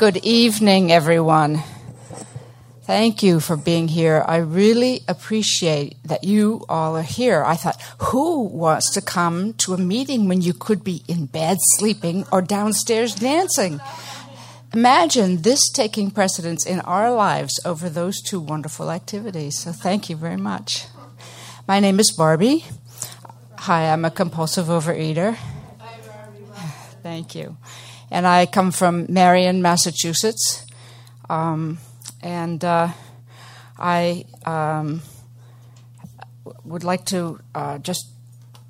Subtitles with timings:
[0.00, 1.62] Good evening, everyone.
[2.84, 4.24] Thank you for being here.
[4.26, 7.44] I really appreciate that you all are here.
[7.44, 11.58] I thought, who wants to come to a meeting when you could be in bed
[11.76, 13.78] sleeping or downstairs dancing?
[14.72, 19.58] Imagine this taking precedence in our lives over those two wonderful activities.
[19.58, 20.86] So, thank you very much.
[21.68, 22.64] My name is Barbie.
[23.58, 25.34] Hi, I'm a compulsive overeater.
[25.34, 26.46] Hi Barbie
[27.02, 27.58] Thank you.
[28.10, 30.66] And I come from Marion, Massachusetts.
[31.28, 31.78] Um,
[32.22, 32.88] and uh,
[33.78, 35.02] I um,
[36.64, 38.08] would like to uh, just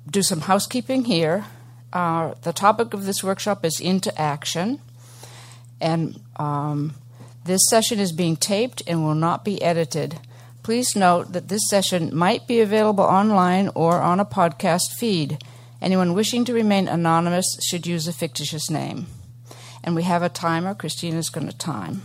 [0.09, 1.45] do some housekeeping here.
[1.93, 4.79] Uh, the topic of this workshop is into action,
[5.81, 6.93] and um,
[7.43, 10.19] this session is being taped and will not be edited.
[10.63, 15.43] Please note that this session might be available online or on a podcast feed.
[15.81, 19.07] Anyone wishing to remain anonymous should use a fictitious name.
[19.83, 20.75] And we have a timer.
[20.75, 22.01] Christina is going to time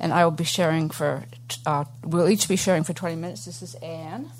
[0.00, 1.24] and I will be sharing for,
[1.66, 3.44] uh, we'll each be sharing for 20 minutes.
[3.44, 4.30] This is Anne.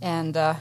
[0.00, 0.54] And uh,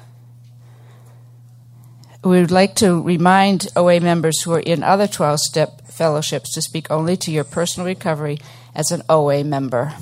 [2.23, 6.61] we would like to remind OA members who are in other 12 step fellowships to
[6.61, 8.39] speak only to your personal recovery
[8.75, 9.93] as an OA member.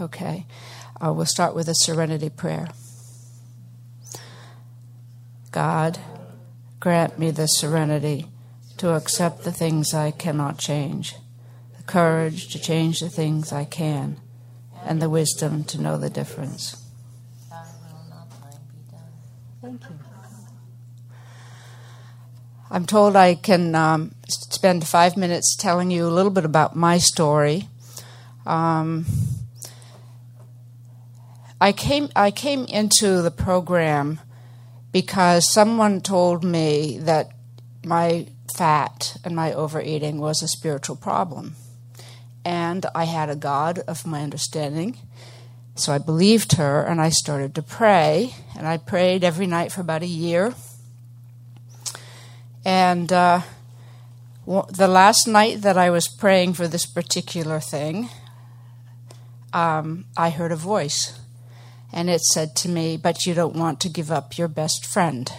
[0.00, 0.46] Okay,
[1.04, 2.68] uh, we'll start with a serenity prayer.
[5.50, 5.98] God,
[6.80, 8.26] Grant me the serenity
[8.76, 11.16] to accept the things I cannot change,
[11.76, 14.20] the courage to change the things I can,
[14.84, 16.84] and the wisdom to know the difference.
[19.60, 19.98] Thank you.
[22.70, 26.98] I'm told I can um, spend five minutes telling you a little bit about my
[26.98, 27.66] story.
[28.46, 29.04] Um,
[31.60, 34.20] I came I came into the program
[34.92, 37.30] because someone told me that
[37.84, 41.54] my fat and my overeating was a spiritual problem.
[42.44, 44.98] And I had a God of my understanding.
[45.74, 48.34] So I believed her and I started to pray.
[48.56, 50.54] And I prayed every night for about a year.
[52.64, 53.42] And uh,
[54.46, 58.08] the last night that I was praying for this particular thing,
[59.52, 61.18] um, I heard a voice
[61.92, 65.30] and it said to me, But you don't want to give up your best friend.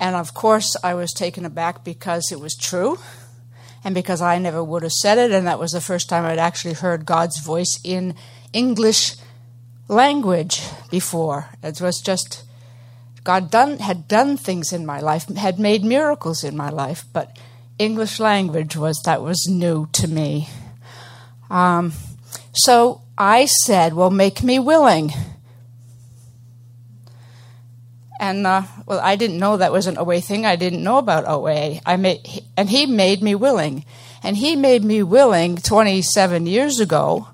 [0.00, 2.98] And of course, I was taken aback because it was true
[3.84, 5.32] and because I never would have said it.
[5.32, 8.14] And that was the first time I'd actually heard God's voice in
[8.52, 9.16] English
[9.88, 11.48] language before.
[11.62, 12.44] It was just
[13.24, 17.36] God done, had done things in my life, had made miracles in my life, but
[17.78, 20.48] English language was that was new to me.
[21.50, 21.92] Um,
[22.52, 25.12] so I said, Well, make me willing.
[28.20, 30.46] And uh, well, I didn't know that was an OA thing.
[30.46, 31.80] I didn't know about OA.
[31.84, 32.20] I made,
[32.56, 33.84] and he made me willing.
[34.22, 37.28] And he made me willing 27 years ago,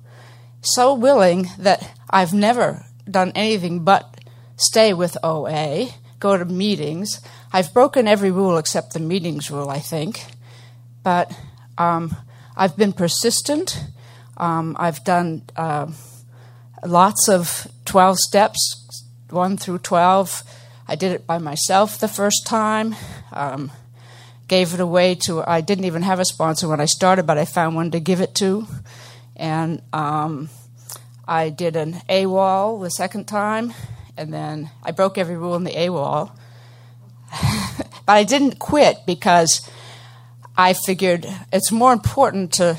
[0.61, 4.21] so willing that I've never done anything but
[4.56, 5.89] stay with OA,
[6.21, 7.21] go to meetings.
[7.53, 10.23] I've broken every rule except the meetings rule, I think.
[11.03, 11.33] But
[11.78, 12.15] um,
[12.56, 13.84] I've been persistent
[14.37, 15.91] um, I've done uh,
[16.84, 20.43] lots of 12 steps, 1 through 12.
[20.87, 22.94] I did it by myself the first time.
[23.33, 23.71] Um,
[24.49, 27.44] gave it away to, I didn't even have a sponsor when I started, but I
[27.44, 28.67] found one to give it to.
[29.37, 30.50] And um,
[31.27, 33.73] I did an AWOL the second time,
[34.17, 36.31] and then I broke every rule in the AWOL.
[38.06, 39.69] but I didn't quit because
[40.56, 42.78] I figured it's more important to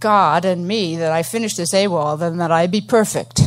[0.00, 3.40] God and me that I finish this AWOL than that I be perfect.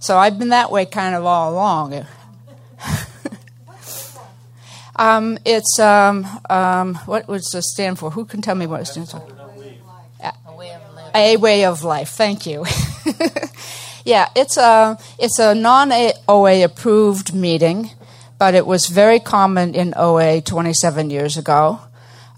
[0.00, 2.04] So I've been that way kind of all along.
[4.96, 8.10] um, it's um, um, what does it stand for?
[8.10, 9.18] Who can tell me what it stands for?
[9.18, 11.14] A way of life.
[11.14, 12.10] A way of life.
[12.10, 12.66] Thank you.
[14.04, 15.92] yeah, it's a it's a non
[16.28, 17.90] OA approved meeting,
[18.38, 21.80] but it was very common in OA 27 years ago.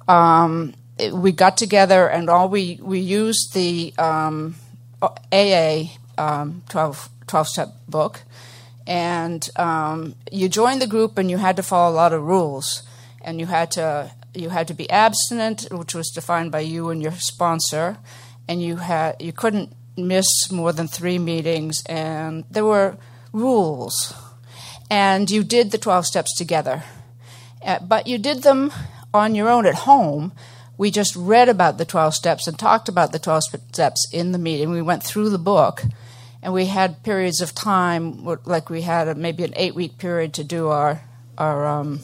[0.07, 0.75] Um,
[1.13, 4.55] we got together and all we, we used the um,
[5.33, 5.85] AA
[6.19, 8.23] um, 12, 12 step book.
[8.87, 12.83] And um, you joined the group and you had to follow a lot of rules.
[13.23, 17.03] And you had to you had to be abstinent, which was defined by you and
[17.03, 17.99] your sponsor,
[18.49, 22.99] and you had you couldn't miss more than three meetings, and there were
[23.33, 24.15] rules.
[24.91, 26.85] And you did the twelve steps together,
[27.65, 28.73] uh, but you did them
[29.13, 30.33] on your own at home
[30.79, 34.39] we just read about the 12 steps and talked about the 12 steps in the
[34.39, 34.71] meeting.
[34.71, 35.83] We went through the book
[36.43, 40.35] and we had periods of time, like we had a, maybe an eight week period
[40.35, 41.03] to do our
[41.39, 42.01] our um,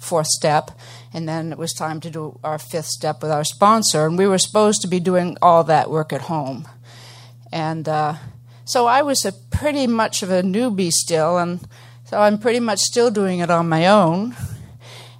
[0.00, 0.70] fourth step,
[1.12, 4.26] and then it was time to do our fifth step with our sponsor, and we
[4.26, 6.66] were supposed to be doing all that work at home,
[7.52, 8.14] and uh,
[8.64, 11.60] so I was a pretty much of a newbie still, and
[12.04, 14.34] so I'm pretty much still doing it on my own.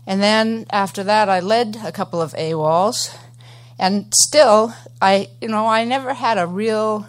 [0.07, 3.17] And then after that, I led a couple of AWOLs,
[3.79, 7.07] and still, I you know I never had a real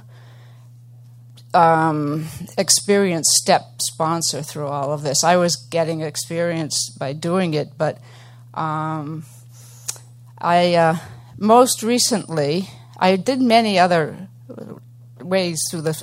[1.53, 2.27] um,
[2.57, 5.23] experienced step sponsor through all of this.
[5.23, 7.99] I was getting experience by doing it, but
[8.53, 9.23] um,
[10.37, 10.97] I uh,
[11.37, 14.27] most recently I did many other
[15.21, 16.01] ways through the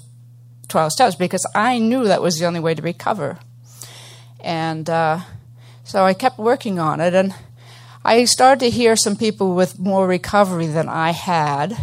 [0.69, 3.38] 12 steps because I knew that was the only way to recover.
[4.41, 5.20] And uh,
[5.84, 7.34] so I kept working on it, and
[8.04, 11.76] I started to hear some people with more recovery than I had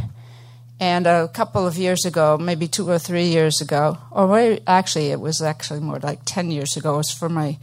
[0.82, 5.20] and a couple of years ago, maybe two or three years ago, or actually, it
[5.20, 7.60] was actually more like 10 years ago, it was for my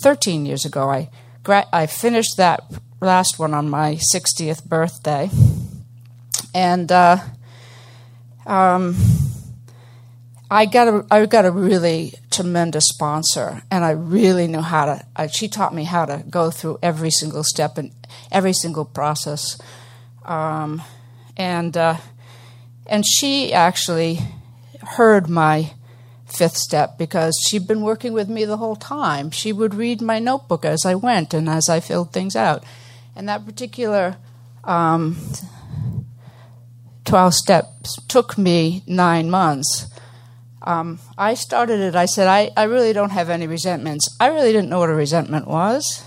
[0.00, 1.08] 13 years ago, I,
[1.46, 2.62] I finished that
[3.00, 5.30] last one on my 60th birthday.
[6.54, 7.20] And uh,
[8.44, 8.94] um,
[10.50, 15.06] I got a I got a really tremendous sponsor, and I really knew how to.
[15.14, 17.92] I, she taught me how to go through every single step and
[18.32, 19.60] every single process,
[20.24, 20.82] um,
[21.36, 21.96] and uh,
[22.86, 24.20] and she actually
[24.82, 25.72] heard my
[26.24, 29.30] fifth step because she'd been working with me the whole time.
[29.30, 32.64] She would read my notebook as I went and as I filled things out.
[33.16, 34.16] And that particular
[34.64, 35.16] um,
[37.04, 39.86] 12 steps took me nine months.
[40.68, 44.14] Um, I started it, I said, I, I really don't have any resentments.
[44.20, 46.04] I really didn't know what a resentment was.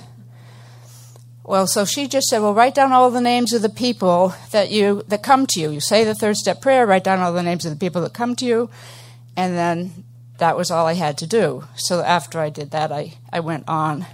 [1.43, 4.69] Well, so she just said, "Well, write down all the names of the people that
[4.69, 5.71] you that come to you.
[5.71, 8.13] You say the third step prayer, write down all the names of the people that
[8.13, 8.69] come to you."
[9.35, 10.03] And then
[10.37, 11.63] that was all I had to do.
[11.75, 14.05] So after I did that, I I went on.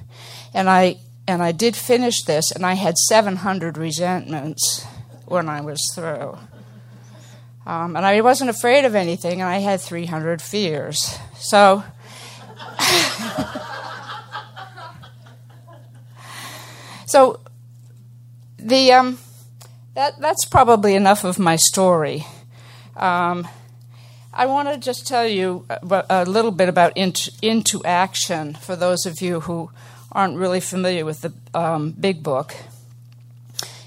[0.54, 0.96] And I
[1.28, 4.86] and I did finish this and I had 700 resentments
[5.26, 6.38] when I was through.
[7.68, 11.19] Um, and I wasn't afraid of anything, and I had 300 fears.
[11.38, 11.84] So
[17.08, 17.40] So
[18.60, 19.18] the um,
[19.94, 22.25] that that's probably enough of my story.
[22.98, 23.48] Um,
[24.34, 28.75] I want to just tell you a, a little bit about into, into, action for
[28.75, 29.72] those of you who
[30.12, 32.56] aren't really familiar with the um, big book.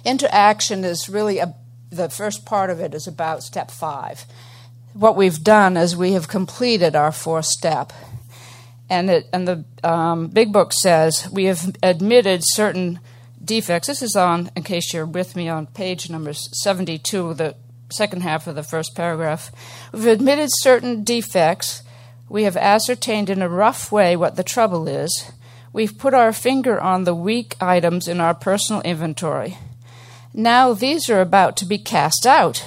[0.04, 1.54] Into action is really a,
[1.90, 4.24] the first part of it is about step five.
[4.92, 7.92] What we've done is we have completed our fourth step.
[8.88, 12.98] And, it, and the um, big book says we have admitted certain
[13.44, 13.86] defects.
[13.86, 17.54] This is on, in case you're with me, on page number 72, the
[17.88, 19.52] second half of the first paragraph.
[19.92, 21.82] We've admitted certain defects.
[22.28, 25.30] We have ascertained in a rough way what the trouble is.
[25.72, 29.56] We've put our finger on the weak items in our personal inventory.
[30.32, 32.64] Now these are about to be cast out.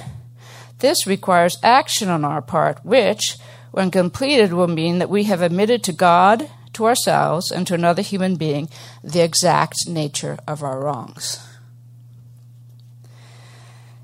[0.79, 3.37] This requires action on our part, which,
[3.71, 8.01] when completed, will mean that we have admitted to God to ourselves and to another
[8.01, 8.67] human being
[9.03, 11.47] the exact nature of our wrongs.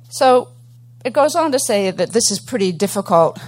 [0.09, 0.50] So
[1.03, 3.39] it goes on to say that this is a pretty difficult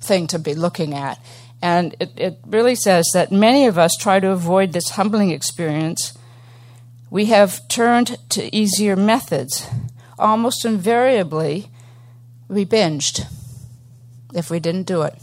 [0.00, 1.18] thing to be looking at.
[1.62, 6.16] And it, it really says that many of us try to avoid this humbling experience.
[7.10, 9.66] We have turned to easier methods.
[10.18, 11.70] Almost invariably,
[12.48, 13.26] we binged
[14.32, 15.18] if we didn't do it.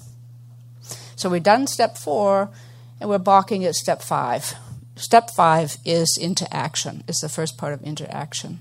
[1.16, 2.50] So we've done step four,
[3.00, 4.54] and we're balking at step five.
[4.98, 8.60] Step five is into action, is the first part of into action.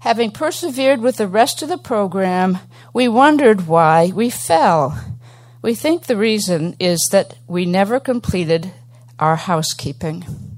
[0.00, 2.58] Having persevered with the rest of the program,
[2.92, 4.98] we wondered why we fell.
[5.62, 8.72] We think the reason is that we never completed
[9.18, 10.49] our housekeeping.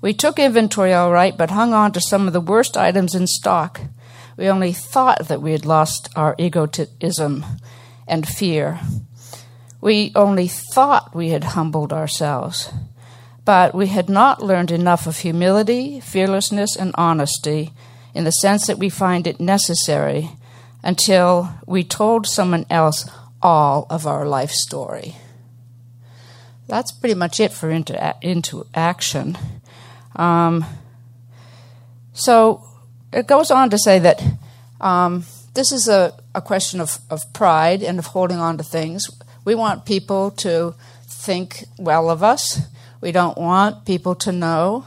[0.00, 3.26] We took inventory all right, but hung on to some of the worst items in
[3.26, 3.80] stock.
[4.36, 7.44] We only thought that we had lost our egotism
[8.08, 8.80] and fear.
[9.80, 12.70] We only thought we had humbled ourselves,
[13.44, 17.72] but we had not learned enough of humility, fearlessness, and honesty
[18.14, 20.30] in the sense that we find it necessary
[20.82, 23.08] until we told someone else
[23.42, 25.16] all of our life story.
[26.66, 29.36] That's pretty much it for into, into action.
[30.16, 30.64] Um,
[32.12, 32.64] so
[33.12, 34.22] it goes on to say that
[34.80, 35.24] um,
[35.54, 39.08] this is a, a question of, of pride and of holding on to things.
[39.44, 40.74] We want people to
[41.06, 42.60] think well of us.
[43.00, 44.86] We don't want people to know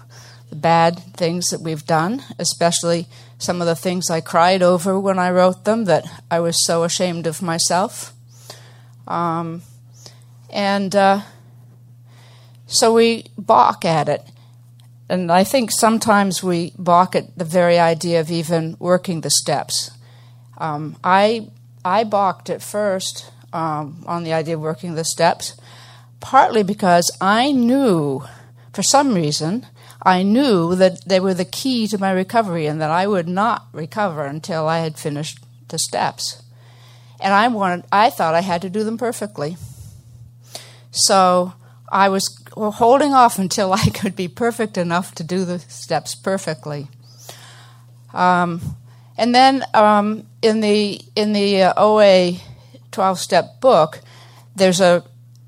[0.49, 5.19] the bad things that we've done, especially some of the things I cried over when
[5.19, 8.13] I wrote them that I was so ashamed of myself.
[9.07, 9.63] Um,
[10.49, 11.21] and uh,
[12.67, 14.21] so we balk at it.
[15.09, 19.91] And I think sometimes we balk at the very idea of even working the steps.
[20.57, 21.49] Um, I,
[21.83, 25.59] I balked at first um, on the idea of working the steps,
[26.19, 28.23] partly because I knew,
[28.71, 29.67] for some reason,
[30.01, 33.67] I knew that they were the key to my recovery and that I would not
[33.71, 36.43] recover until I had finished the steps.
[37.21, 39.55] And I wanted I thought I had to do them perfectly.
[40.91, 41.53] So
[41.89, 46.87] I was holding off until I could be perfect enough to do the steps perfectly.
[48.13, 48.77] Um,
[49.17, 52.33] and then um, in the in the uh, OA
[52.91, 54.01] twelve step book,
[54.55, 55.03] there's a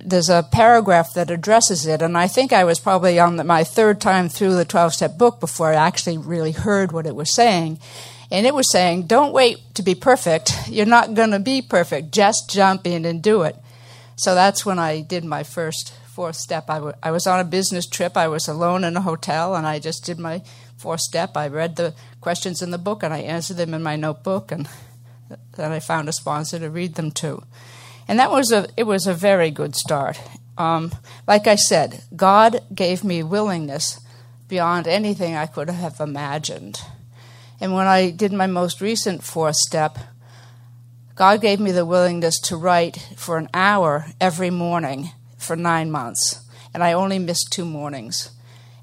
[0.06, 3.64] there's a paragraph that addresses it, and I think I was probably on the, my
[3.64, 7.34] third time through the 12 step book before I actually really heard what it was
[7.34, 7.80] saying.
[8.32, 10.54] And it was saying, don't wait to be perfect.
[10.68, 12.12] You're not going to be perfect.
[12.12, 13.56] Just jump in and do it.
[14.16, 16.70] So that's when I did my first fourth step.
[16.70, 18.16] I, w- I was on a business trip.
[18.16, 20.42] I was alone in a hotel, and I just did my
[20.78, 21.36] fourth step.
[21.36, 24.68] I read the questions in the book, and I answered them in my notebook, and
[25.58, 27.44] then I found a sponsor to read them to
[28.08, 30.20] and that was a it was a very good start.
[30.58, 30.92] Um,
[31.28, 34.00] like I said, God gave me willingness
[34.48, 36.80] beyond anything I could have imagined.
[37.60, 39.98] And when I did my most recent fourth step,
[41.16, 45.12] God gave me the willingness to write for an hour every morning
[45.46, 46.42] for nine months.
[46.74, 48.32] And I only missed two mornings.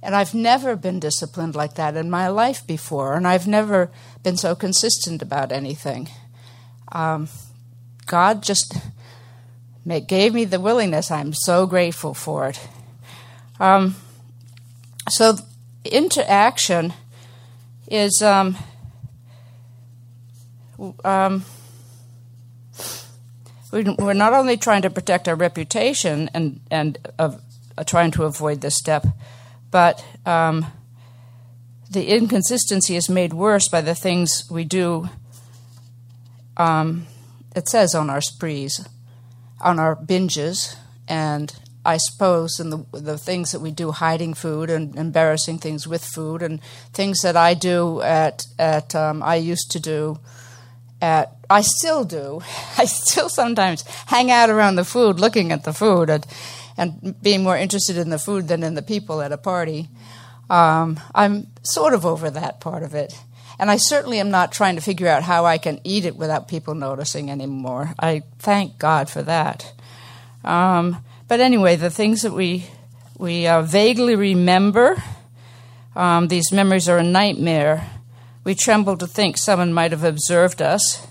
[0.02, 3.14] And I've never been disciplined like that in my life before.
[3.14, 3.90] And I've never
[4.22, 6.08] been so consistent about anything.
[6.90, 7.28] Um,
[8.06, 8.76] God just
[9.86, 11.10] it gave me the willingness.
[11.10, 12.68] I'm so grateful for it.
[13.58, 13.96] Um,
[15.08, 15.36] so,
[15.84, 16.92] into action
[17.88, 18.56] is um,
[21.04, 21.44] um,
[23.72, 27.36] we're not only trying to protect our reputation and and uh,
[27.86, 29.06] trying to avoid this step,
[29.70, 30.66] but um,
[31.90, 35.08] the inconsistency is made worse by the things we do.
[36.56, 37.06] Um,
[37.56, 38.86] it says on our sprees
[39.62, 40.76] on our binges
[41.08, 45.88] and I suppose in the the things that we do, hiding food and embarrassing things
[45.88, 46.60] with food, and
[46.92, 50.20] things that I do at at um, I used to do
[51.00, 52.40] at I still do.
[52.78, 56.26] I still sometimes hang out around the food, looking at the food, and
[56.76, 59.88] and being more interested in the food than in the people at a party.
[60.48, 63.14] Um, I'm sort of over that part of it.
[63.58, 66.48] And I certainly am not trying to figure out how I can eat it without
[66.48, 67.94] people noticing anymore.
[67.98, 69.72] I thank God for that.
[70.44, 72.66] Um, but anyway, the things that we
[73.18, 75.02] we uh, vaguely remember,
[75.94, 77.88] um, these memories are a nightmare.
[78.42, 81.06] We tremble to think someone might have observed us.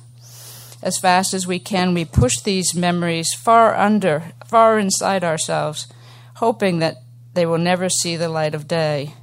[0.81, 5.87] As fast as we can, we push these memories far under, far inside ourselves,
[6.35, 6.97] hoping that
[7.33, 9.13] they will never see the light of day.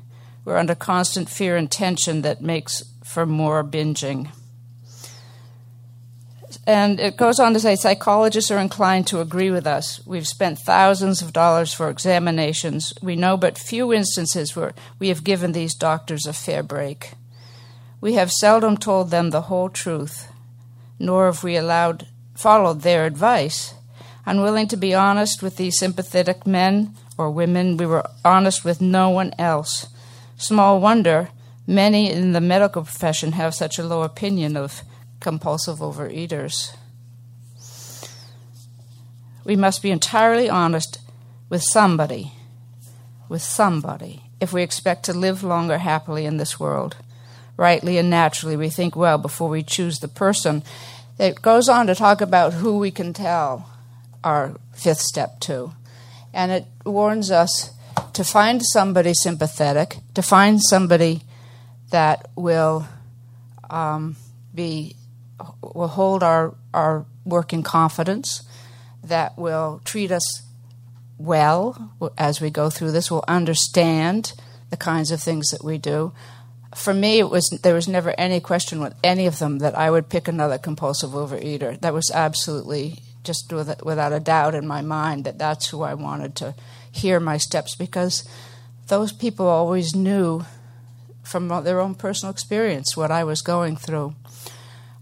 [0.45, 4.31] We're under constant fear and tension that makes for more binging.
[6.67, 10.05] And it goes on to say psychologists are inclined to agree with us.
[10.07, 12.93] We've spent thousands of dollars for examinations.
[13.03, 17.13] We know but few instances where we have given these doctors a fair break.
[18.01, 20.29] We have seldom told them the whole truth,
[20.99, 23.75] nor have we allowed followed their advice.
[24.27, 29.11] Unwilling to be honest with these sympathetic men or women, we were honest with no
[29.11, 29.89] one else.
[30.37, 31.31] Small wonder
[31.71, 34.81] Many in the medical profession have such a low opinion of
[35.21, 36.75] compulsive overeaters.
[39.45, 40.99] We must be entirely honest
[41.51, 42.33] with somebody,
[43.29, 46.97] with somebody, if we expect to live longer happily in this world.
[47.59, 50.63] Rightly and naturally, we think well before we choose the person.
[51.19, 53.69] It goes on to talk about who we can tell
[54.23, 55.73] our fifth step to.
[56.33, 57.73] And it warns us
[58.13, 61.23] to find somebody sympathetic, to find somebody
[61.91, 62.87] that will
[63.69, 64.15] um,
[64.55, 64.95] be
[65.61, 68.45] will hold our our work in confidence,
[69.03, 70.43] that will treat us
[71.19, 74.33] well as we go through this, will understand
[74.71, 76.13] the kinds of things that we do.
[76.79, 79.91] For me, it was there was never any question with any of them that I
[79.91, 81.79] would pick another compulsive overeater.
[81.81, 86.37] That was absolutely just without a doubt in my mind that that's who I wanted
[86.37, 86.55] to
[86.91, 88.27] hear my steps because
[88.87, 90.45] those people always knew
[91.25, 94.15] from their own personal experience what I was going through.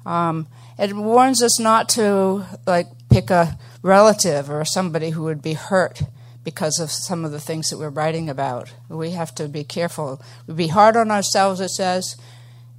[0.05, 5.53] Um, it warns us not to like pick a relative or somebody who would be
[5.53, 6.03] hurt
[6.47, 8.73] because of some of the things that we're writing about.
[8.89, 10.23] We have to be careful.
[10.47, 12.17] We be hard on ourselves, it says,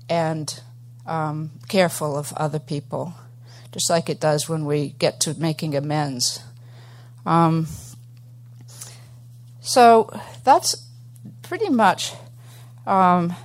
[0.09, 0.61] and
[1.05, 3.13] um, careful of other people,
[3.73, 6.39] just like it does when we get to making amends.
[7.25, 7.67] Um,
[9.59, 10.87] so that's
[11.41, 12.13] pretty much.
[12.85, 13.35] Um,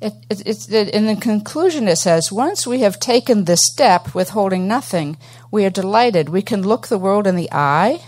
[0.00, 4.68] it, it, it, in the conclusion, it says, Once we have taken this step, withholding
[4.68, 5.16] nothing,
[5.50, 6.28] we are delighted.
[6.28, 8.00] We can look the world in the eye.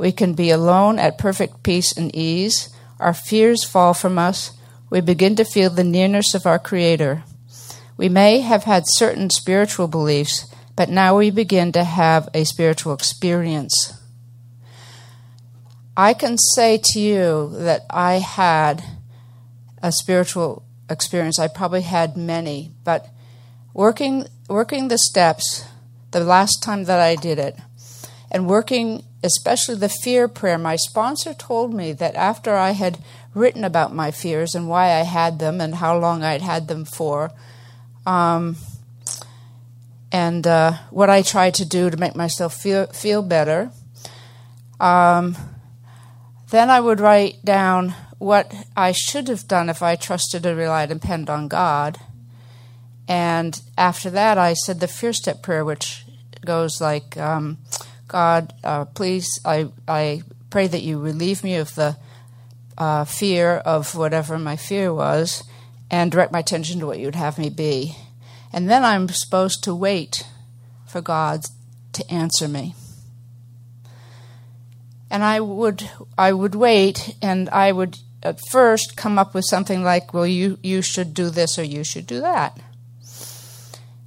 [0.00, 2.70] We can be alone at perfect peace and ease.
[2.98, 4.52] Our fears fall from us.
[4.88, 7.22] We begin to feel the nearness of our Creator.
[7.98, 12.94] We may have had certain spiritual beliefs, but now we begin to have a spiritual
[12.94, 13.92] experience.
[15.98, 18.82] I can say to you that I had
[19.82, 21.38] a spiritual experience.
[21.38, 23.06] I probably had many, but
[23.74, 25.66] working working the steps
[26.12, 27.58] the last time that I did it,
[28.30, 30.58] and working especially the fear prayer.
[30.58, 32.98] My sponsor told me that after I had
[33.34, 36.84] written about my fears and why I had them and how long I'd had them
[36.84, 37.30] for,
[38.06, 38.56] um,
[40.12, 43.70] and uh, what I tried to do to make myself feel feel better.
[44.80, 45.36] Um,
[46.50, 50.90] then I would write down what I should have done if I trusted and relied
[50.90, 51.98] and depended on God.
[53.08, 56.04] And after that, I said the fear step prayer, which
[56.44, 57.58] goes like, um,
[58.10, 61.96] God, uh, please, I, I pray that you relieve me of the
[62.76, 65.44] uh, fear of whatever my fear was
[65.90, 67.96] and direct my attention to what you'd have me be.
[68.52, 70.26] And then I'm supposed to wait
[70.86, 71.44] for God
[71.92, 72.74] to answer me
[75.10, 79.82] and I would I would wait and I would at first come up with something
[79.82, 82.60] like, well, you, you should do this or you should do that.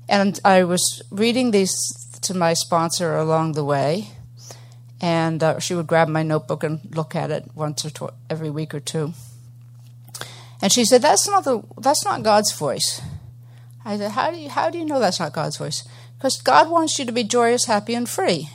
[0.07, 1.75] And I was reading these
[2.23, 4.09] to my sponsor along the way,
[5.01, 8.49] and uh, she would grab my notebook and look at it once or tw- every
[8.49, 9.13] week or two.
[10.61, 13.01] And she said, "That's not the that's not God's voice."
[13.83, 15.83] I said, "How do you how do you know that's not God's voice?"
[16.17, 18.49] Because God wants you to be joyous, happy, and free.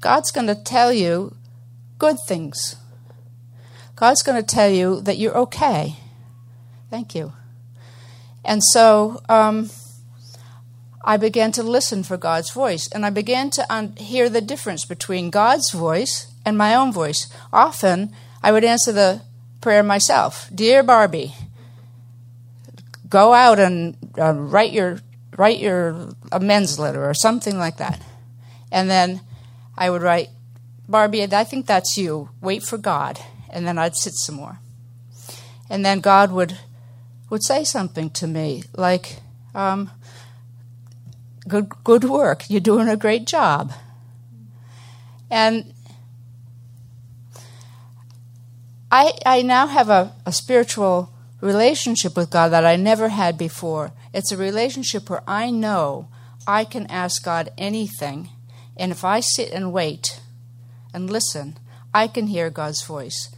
[0.00, 1.36] God's going to tell you
[1.98, 2.76] good things.
[3.96, 5.96] God's going to tell you that you're okay.
[6.88, 7.32] Thank you.
[8.44, 9.70] And so um,
[11.02, 14.84] I began to listen for God's voice, and I began to un- hear the difference
[14.84, 17.28] between God's voice and my own voice.
[17.52, 19.22] Often I would answer the
[19.60, 21.34] prayer myself Dear Barbie,
[23.08, 25.00] go out and uh, write your
[25.36, 28.00] write your amends letter or something like that.
[28.70, 29.20] And then
[29.76, 30.28] I would write,
[30.88, 32.30] Barbie, I think that's you.
[32.40, 34.58] Wait for God and then I'd sit some more.
[35.70, 36.58] And then God would
[37.30, 39.20] would say something to me like,
[39.54, 39.90] um,
[41.48, 42.48] "Good, good work.
[42.48, 43.72] You're doing a great job."
[45.30, 45.72] And
[48.90, 53.92] I I now have a, a spiritual relationship with God that I never had before.
[54.12, 56.08] It's a relationship where I know
[56.46, 58.30] I can ask God anything,
[58.76, 60.20] and if I sit and wait
[60.94, 61.58] and listen,
[61.92, 63.30] I can hear God's voice.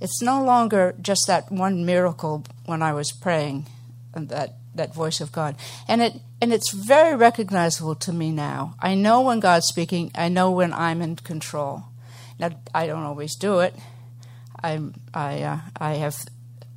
[0.00, 3.66] It's no longer just that one miracle when I was praying
[4.12, 5.56] and that, that voice of God.
[5.88, 8.74] And it and it's very recognizable to me now.
[8.80, 11.84] I know when God's speaking, I know when I'm in control.
[12.38, 13.74] Now I don't always do it.
[14.62, 16.16] I'm I uh, I have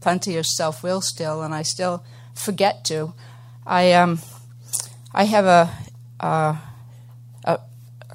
[0.02, 3.14] plenty of self will still and I still forget to.
[3.66, 4.20] I um
[5.14, 5.72] I have a
[6.20, 6.58] a,
[7.44, 7.60] a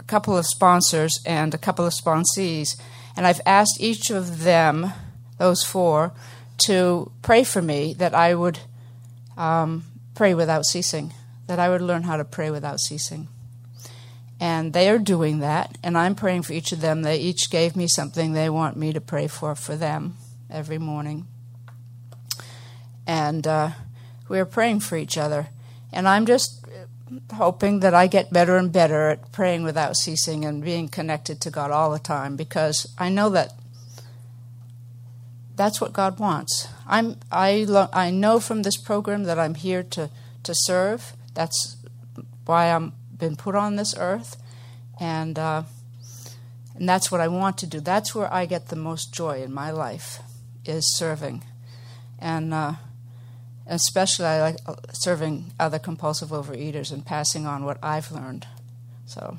[0.07, 2.77] couple of sponsors and a couple of sponsees
[3.17, 4.93] and I've asked each of them,
[5.39, 6.13] those four,
[6.59, 8.61] to pray for me that I would
[9.37, 11.13] um, pray without ceasing,
[11.53, 13.29] that I would learn how to pray without ceasing.
[14.41, 17.03] And they are doing that, and I'm praying for each of them.
[17.03, 20.17] They each gave me something they want me to pray for for them
[20.49, 21.27] every morning.
[23.07, 23.73] And uh,
[24.31, 25.49] we're praying for each other.
[25.93, 26.65] And I'm just
[27.35, 31.51] hoping that I get better and better at praying without ceasing and being connected to
[31.51, 33.53] God all the time because I know that
[35.55, 36.67] that's what God wants.
[36.87, 40.09] I'm I lo- I know from this program that I'm here to
[40.45, 41.13] to serve.
[41.35, 41.77] That's
[42.45, 44.37] why I'm been put on this earth,
[45.01, 45.63] and uh,
[46.75, 47.81] and that's what I want to do.
[47.81, 50.21] That's where I get the most joy in my life
[50.65, 51.45] is serving,
[52.19, 52.55] and.
[52.55, 52.75] Uh,
[53.67, 58.47] especially I like uh, serving other compulsive overeaters and passing on what I've learned.
[59.07, 59.39] So,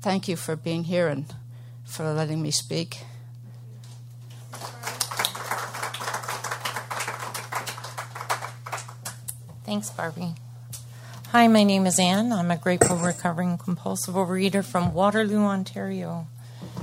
[0.00, 1.26] thank you for being here and
[1.84, 2.98] for letting me speak.
[9.64, 10.34] Thanks, Barbie.
[11.34, 12.32] Hi, my name is Anne.
[12.32, 16.28] I'm a grateful recovering compulsive overeater from Waterloo, Ontario.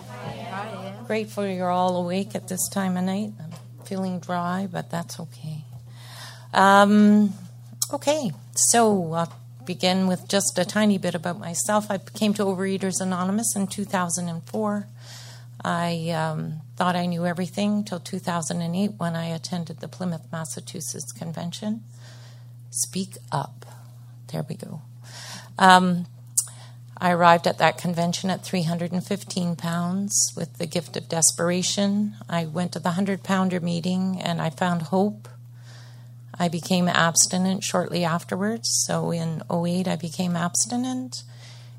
[0.10, 3.32] Hi, Grateful you're all awake at this time of night.
[3.42, 3.54] I'm
[3.86, 5.64] feeling dry, but that's okay.
[6.54, 7.34] Um,
[7.94, 9.34] okay, so I'll
[9.64, 11.90] begin with just a tiny bit about myself.
[11.90, 14.86] I came to Overeaters Anonymous in 2004.
[15.64, 21.86] I um, thought I knew everything till 2008 when I attended the Plymouth, Massachusetts convention.
[22.70, 23.66] Speak up.
[24.32, 24.82] There we go.
[25.58, 26.06] Um,
[26.98, 32.16] I arrived at that convention at 315 pounds with the gift of desperation.
[32.30, 35.28] I went to the 100 pounder meeting and I found hope.
[36.38, 38.70] I became abstinent shortly afterwards.
[38.86, 41.24] So in 08, I became abstinent.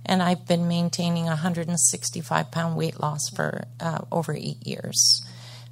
[0.04, 5.24] And I've been maintaining a 165 pound weight loss for uh, over eight years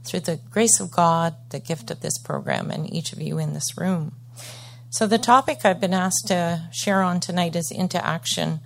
[0.04, 3.52] through the grace of God, the gift of this program, and each of you in
[3.52, 4.12] this room.
[4.90, 8.60] So, the topic I've been asked to share on tonight is into action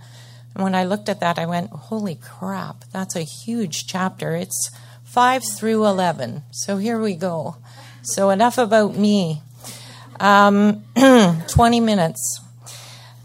[0.54, 4.36] and when I looked at that, I went, holy crap, that's a huge chapter.
[4.36, 4.70] It's
[5.04, 6.42] 5 through 11.
[6.52, 7.56] So here we go.
[8.02, 9.42] So enough about me.
[10.20, 10.84] Um,
[11.48, 12.40] 20 minutes.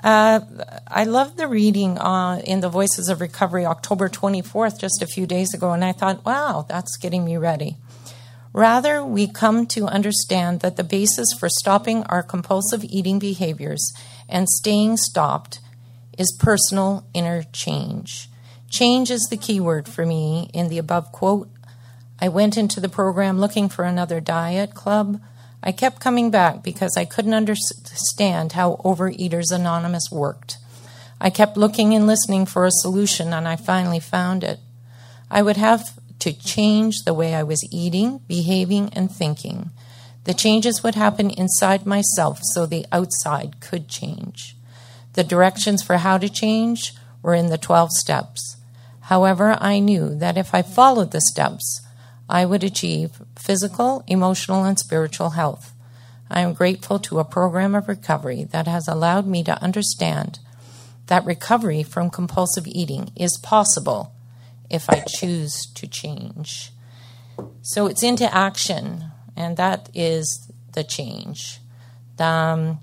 [0.04, 0.40] Uh,
[0.88, 5.28] I loved the reading uh, in the Voices of Recovery, October 24th, just a few
[5.28, 7.76] days ago, and I thought, wow, that's getting me ready.
[8.54, 13.94] Rather, we come to understand that the basis for stopping our compulsive eating behaviors
[14.28, 15.60] and staying stopped
[16.18, 18.30] is personal inner change.
[18.70, 21.50] Change is the key word for me in the above quote.
[22.20, 25.22] I went into the program looking for another diet club.
[25.64, 30.58] I kept coming back because I couldn't understand how Overeaters Anonymous worked.
[31.22, 34.60] I kept looking and listening for a solution, and I finally found it.
[35.30, 39.72] I would have to change the way I was eating, behaving, and thinking.
[40.26, 44.56] The changes would happen inside myself so the outside could change.
[45.14, 48.58] The directions for how to change were in the 12 steps.
[49.02, 51.82] However, I knew that if I followed the steps,
[52.30, 55.74] I would achieve physical, emotional, and spiritual health.
[56.30, 60.38] I am grateful to a program of recovery that has allowed me to understand
[61.08, 64.14] that recovery from compulsive eating is possible
[64.70, 66.72] if I choose to change.
[67.62, 69.06] So it's into action,
[69.36, 71.60] and that is the change.
[72.20, 72.80] Um,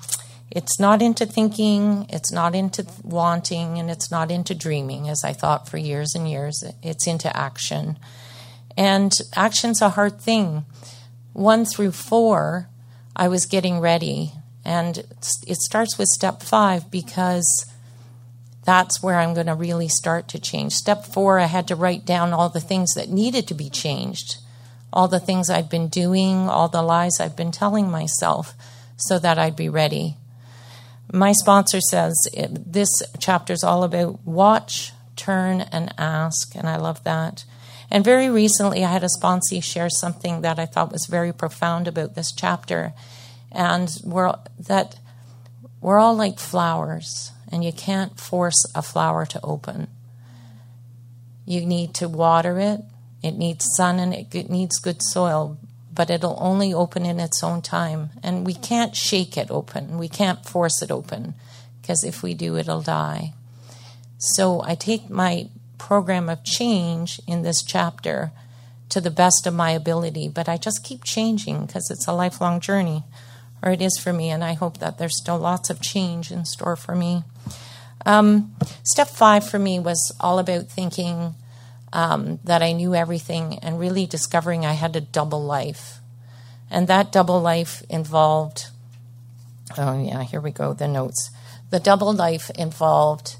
[0.50, 5.32] it's not into thinking, it's not into wanting, and it's not into dreaming, as I
[5.32, 6.64] thought for years and years.
[6.82, 7.98] It's into action.
[8.76, 10.64] And action's a hard thing.
[11.32, 12.68] One through four,
[13.14, 14.32] I was getting ready.
[14.64, 14.98] And
[15.46, 17.66] it starts with step five because
[18.66, 20.74] that's where I'm going to really start to change.
[20.74, 24.36] Step four, I had to write down all the things that needed to be changed,
[24.92, 28.54] all the things I'd been doing, all the lies I've been telling myself
[28.96, 30.16] so that I'd be ready.
[31.12, 37.04] My sponsor says this chapter is all about watch, turn, and ask, and I love
[37.04, 37.44] that.
[37.88, 41.86] And very recently, I had a sponsee share something that I thought was very profound
[41.86, 42.92] about this chapter,
[43.52, 44.98] and we're that
[45.80, 49.88] we're all like flowers, and you can't force a flower to open.
[51.44, 52.80] You need to water it.
[53.22, 55.58] It needs sun and it needs good soil,
[55.92, 58.10] but it'll only open in its own time.
[58.22, 61.34] And we can't shake it open, we can't force it open,
[61.80, 63.32] because if we do, it'll die.
[64.18, 68.32] So I take my program of change in this chapter
[68.88, 72.60] to the best of my ability, but I just keep changing because it's a lifelong
[72.60, 73.04] journey,
[73.66, 76.44] or it is for me, and I hope that there's still lots of change in
[76.44, 77.24] store for me.
[78.06, 81.34] Um, step five for me was all about thinking
[81.92, 85.98] um, that I knew everything and really discovering I had a double life.
[86.70, 88.68] And that double life involved,
[89.76, 91.32] oh, yeah, here we go, the notes.
[91.70, 93.34] The double life involved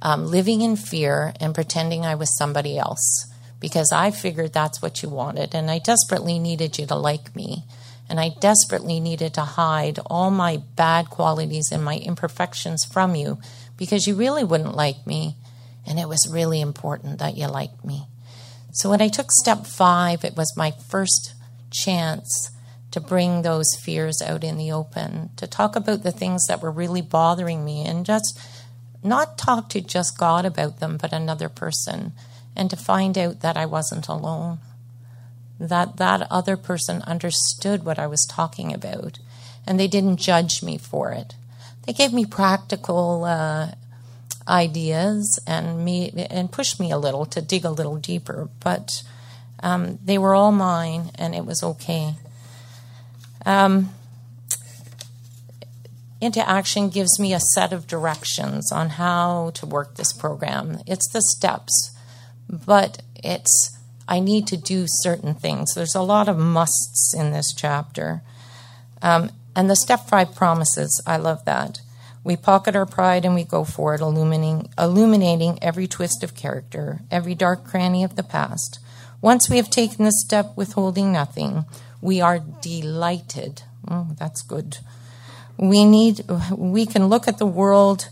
[0.00, 5.02] um, living in fear and pretending I was somebody else because I figured that's what
[5.02, 5.54] you wanted.
[5.54, 7.64] And I desperately needed you to like me.
[8.08, 13.38] And I desperately needed to hide all my bad qualities and my imperfections from you
[13.76, 15.36] because you really wouldn't like me
[15.86, 18.06] and it was really important that you liked me.
[18.72, 21.34] So when I took step five, it was my first
[21.70, 22.50] chance
[22.90, 26.70] to bring those fears out in the open, to talk about the things that were
[26.70, 28.38] really bothering me, and just
[29.02, 32.12] not talk to just God about them, but another person,
[32.54, 34.58] and to find out that I wasn't alone,
[35.58, 39.18] that that other person understood what I was talking about,
[39.66, 41.34] and they didn't judge me for it.
[41.86, 43.72] They gave me practical uh,
[44.48, 48.48] ideas and me and pushed me a little to dig a little deeper.
[48.60, 48.90] But
[49.60, 52.16] um, they were all mine, and it was okay.
[53.44, 53.90] Um,
[56.20, 60.80] into action gives me a set of directions on how to work this program.
[60.86, 61.94] It's the steps,
[62.48, 65.74] but it's I need to do certain things.
[65.74, 68.22] There's a lot of musts in this chapter.
[69.02, 71.80] Um, and the step five promises, I love that.
[72.22, 77.00] We pocket our pride and we go for it, illuminating, illuminating every twist of character,
[77.10, 78.80] every dark cranny of the past.
[79.20, 81.64] Once we have taken the step withholding nothing,
[82.00, 83.62] we are delighted.
[83.88, 84.78] Oh, that's good.
[85.56, 88.08] We need, we can look at the world,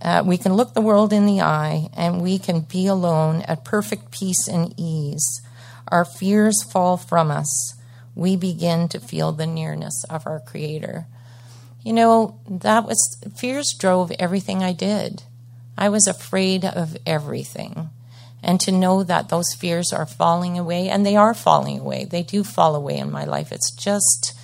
[0.00, 3.64] uh, we can look the world in the eye, and we can be alone at
[3.64, 5.42] perfect peace and ease.
[5.88, 7.74] Our fears fall from us.
[8.14, 11.06] We begin to feel the nearness of our Creator.
[11.82, 13.00] You know, that was
[13.36, 15.22] fears drove everything I did.
[15.76, 17.90] I was afraid of everything.
[18.42, 22.22] And to know that those fears are falling away, and they are falling away, they
[22.22, 23.50] do fall away in my life.
[23.50, 24.37] It's just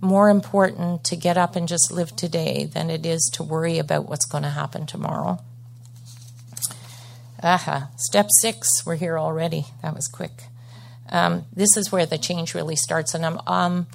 [0.00, 4.08] more important to get up and just live today than it is to worry about
[4.08, 5.38] what's going to happen tomorrow.
[7.42, 9.64] Aha, step six, we're here already.
[9.82, 10.44] That was quick.
[11.10, 13.14] Um, this is where the change really starts.
[13.14, 13.86] And I'm, um,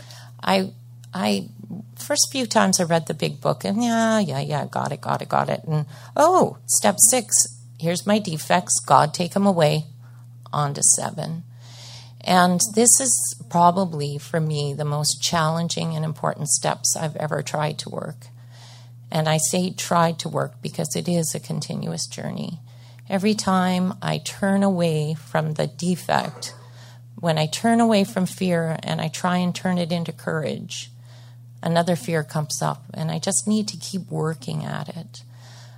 [0.43, 0.71] I,
[1.13, 1.49] I,
[1.95, 5.21] first few times I read the big book, and yeah, yeah, yeah, got it, got
[5.21, 5.63] it, got it.
[5.63, 7.35] And oh, step six,
[7.79, 8.79] here's my defects.
[8.79, 9.85] God, take them away.
[10.51, 11.43] On to seven.
[12.25, 17.77] And this is probably for me the most challenging and important steps I've ever tried
[17.79, 18.27] to work.
[19.11, 22.59] And I say tried to work because it is a continuous journey.
[23.07, 26.55] Every time I turn away from the defect,
[27.19, 30.89] when I turn away from fear and I try and turn it into courage,
[31.61, 35.23] another fear comes up, and I just need to keep working at it.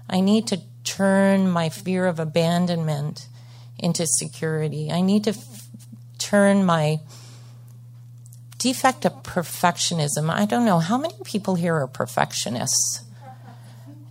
[0.09, 3.27] I need to turn my fear of abandonment
[3.77, 4.89] into security.
[4.89, 5.33] I need to
[6.17, 6.99] turn my
[8.57, 10.29] defect of perfectionism.
[10.29, 13.03] I don't know how many people here are perfectionists.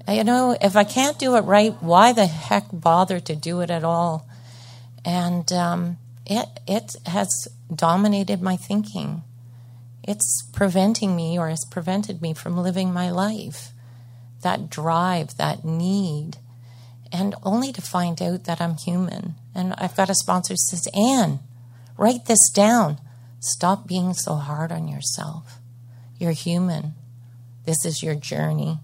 [0.08, 3.70] You know, if I can't do it right, why the heck bother to do it
[3.70, 4.28] at all?
[5.04, 9.24] And um, it it has dominated my thinking.
[10.04, 13.72] It's preventing me, or has prevented me from living my life.
[14.42, 16.36] That drive, that need,
[17.10, 19.34] and only to find out that I'm human.
[19.54, 21.40] And I've got a sponsor who says, "Anne,
[21.96, 22.98] write this down.
[23.40, 25.60] Stop being so hard on yourself.
[26.18, 26.94] You're human.
[27.64, 28.78] This is your journey."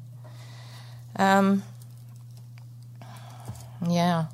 [1.16, 1.62] Um,
[3.87, 4.27] yeah.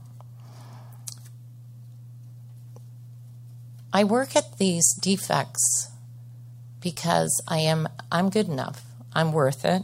[3.92, 5.88] I work at these defects
[6.80, 8.84] because I am I'm good enough.
[9.14, 9.82] I'm worth it.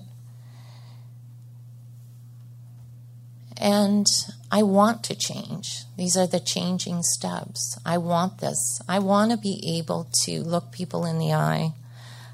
[3.57, 4.07] And
[4.51, 5.85] I want to change.
[5.97, 7.79] These are the changing steps.
[7.85, 8.81] I want this.
[8.89, 11.73] I want to be able to look people in the eye.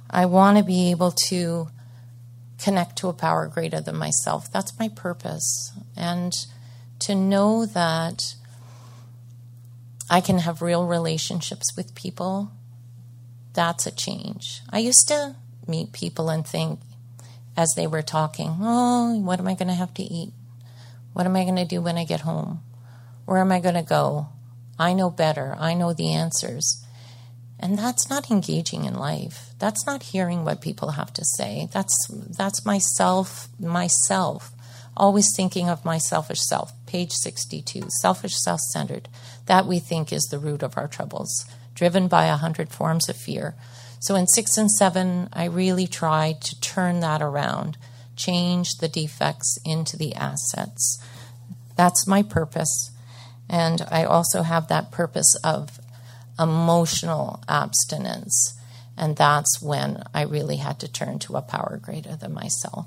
[0.08, 1.68] I want to be able to
[2.58, 4.50] connect to a power greater than myself.
[4.50, 5.72] That's my purpose.
[5.96, 6.32] And
[7.00, 8.34] to know that
[10.10, 12.50] I can have real relationships with people,
[13.52, 14.62] that's a change.
[14.70, 16.80] I used to meet people and think,
[17.56, 20.32] as they were talking, oh, what am I going to have to eat?
[21.12, 22.60] What am I going to do when I get home?
[23.24, 24.28] Where am I going to go?
[24.78, 25.56] I know better.
[25.58, 26.84] I know the answers.
[27.58, 29.50] And that's not engaging in life.
[29.58, 31.68] That's not hearing what people have to say.
[31.72, 31.94] That's
[32.36, 34.52] that's myself, myself,
[34.96, 36.72] always thinking of my selfish self.
[36.86, 39.10] Page 62, selfish, self-centered.
[39.44, 41.44] That we think is the root of our troubles,
[41.74, 43.54] driven by a hundred forms of fear.
[44.00, 47.76] So in 6 and 7, I really tried to turn that around,
[48.20, 51.02] change the defects into the assets.
[51.76, 52.90] That's my purpose.
[53.48, 55.80] And I also have that purpose of
[56.38, 58.58] emotional abstinence.
[58.96, 62.86] And that's when I really had to turn to a power greater than myself.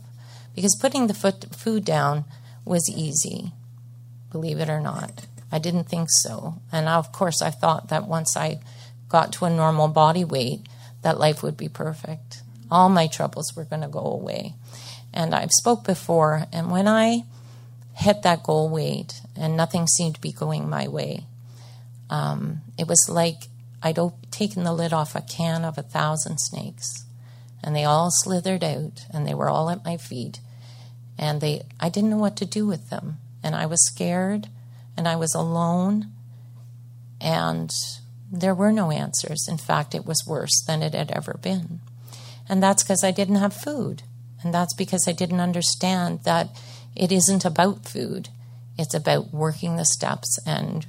[0.55, 2.25] Because putting the foot, food down
[2.65, 3.51] was easy,
[4.31, 5.25] believe it or not.
[5.51, 6.61] I didn't think so.
[6.71, 8.59] And of course, I thought that once I
[9.09, 10.61] got to a normal body weight,
[11.01, 12.41] that life would be perfect.
[12.71, 14.55] All my troubles were going to go away.
[15.13, 17.23] And I've spoke before, and when I
[17.93, 21.25] hit that goal weight and nothing seemed to be going my way,
[22.09, 23.43] um, it was like
[23.81, 27.05] I'd op- taken the lid off a can of a thousand snakes,
[27.63, 30.39] and they all slithered out, and they were all at my feet,
[31.17, 34.47] and they I didn't know what to do with them, and I was scared,
[34.95, 36.11] and I was alone,
[37.19, 37.69] and
[38.31, 39.47] there were no answers.
[39.47, 41.81] In fact, it was worse than it had ever been,
[42.49, 44.03] and that's because I didn't have food,
[44.43, 46.49] and that's because I didn't understand that
[46.95, 48.29] it isn't about food;
[48.77, 50.85] it's about working the steps and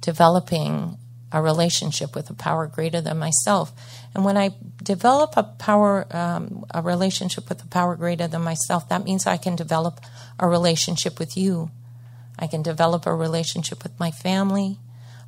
[0.00, 0.98] developing
[1.32, 3.72] a relationship with a power greater than myself.
[4.14, 4.50] And when I
[4.82, 9.36] develop a power, um, a relationship with a power greater than myself, that means I
[9.36, 10.00] can develop
[10.38, 11.70] a relationship with you.
[12.38, 14.78] I can develop a relationship with my family.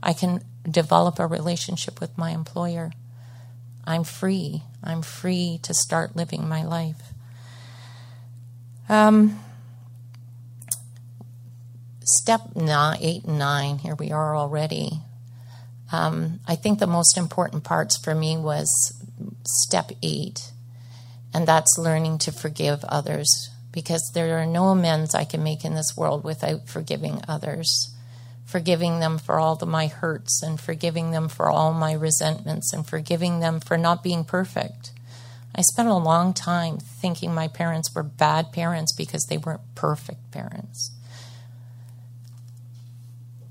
[0.03, 2.92] I can develop a relationship with my employer.
[3.85, 4.62] I'm free.
[4.83, 7.12] I'm free to start living my life.
[8.93, 9.41] Um,
[12.05, 15.01] step nine, eight and nine, here we are already.
[15.91, 19.03] Um, I think the most important parts for me was
[19.47, 20.53] step eight,
[21.33, 25.73] and that's learning to forgive others because there are no amends I can make in
[25.73, 27.95] this world without forgiving others.
[28.45, 32.87] Forgiving them for all the, my hurts, and forgiving them for all my resentments, and
[32.87, 34.91] forgiving them for not being perfect.
[35.55, 40.31] I spent a long time thinking my parents were bad parents because they weren't perfect
[40.31, 40.91] parents.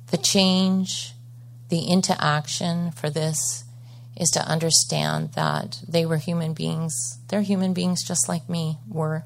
[0.10, 1.14] The change,
[1.70, 3.64] the into action for this
[4.18, 7.20] is to understand that they were human beings.
[7.28, 9.24] They're human beings just like me were,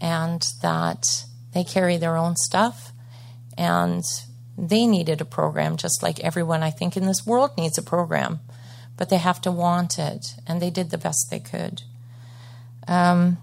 [0.00, 1.06] and that
[1.54, 2.92] they carry their own stuff,
[3.56, 4.02] and
[4.58, 8.40] they needed a program just like everyone I think in this world needs a program,
[8.96, 11.82] but they have to want it, and they did the best they could.
[12.88, 13.38] Um,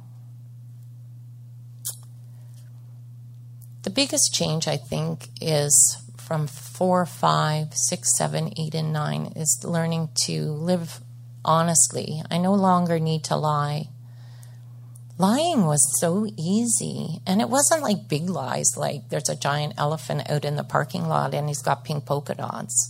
[3.83, 9.61] the biggest change, I think, is from four, five, six, seven, eight, and nine is
[9.63, 11.01] learning to live
[11.43, 12.21] honestly.
[12.29, 13.89] I no longer need to lie.
[15.17, 20.29] Lying was so easy, and it wasn't like big lies, like there's a giant elephant
[20.29, 22.89] out in the parking lot and he's got pink polka dots.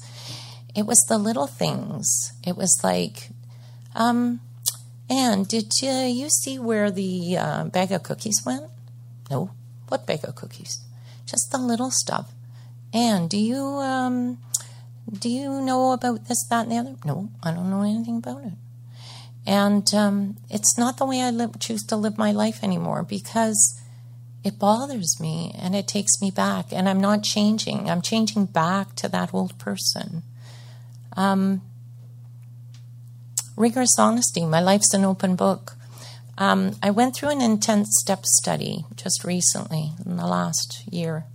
[0.76, 2.34] It was the little things.
[2.46, 3.30] It was like,
[3.96, 4.42] um,
[5.10, 8.66] Anne, did you, you see where the uh, bag of cookies went?
[9.30, 9.52] No.
[9.88, 10.80] What bag of cookies?
[11.26, 12.32] Just the little stuff.
[12.94, 14.40] Anne, do you um,
[15.12, 16.96] do you know about this, that, and the other?
[17.06, 18.54] No, I don't know anything about it.
[19.46, 23.82] And um, it's not the way I live, choose to live my life anymore because
[24.44, 26.68] it bothers me and it takes me back.
[26.72, 27.90] And I'm not changing.
[27.90, 30.24] I'm changing back to that old person.
[31.18, 31.62] Um,
[33.60, 34.46] rigorous honesty.
[34.46, 35.74] My life's an open book.
[36.38, 41.26] Um, I went through an intense step study just recently in the last year.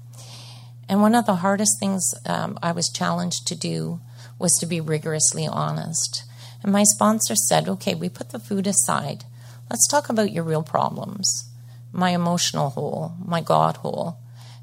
[0.89, 4.01] And one of the hardest things um, I was challenged to do
[4.39, 6.25] was to be rigorously honest.
[6.63, 9.25] And my sponsor said, okay, we put the food aside.
[9.71, 11.51] Let's talk about your real problems
[11.95, 14.19] my emotional hole, my God hole.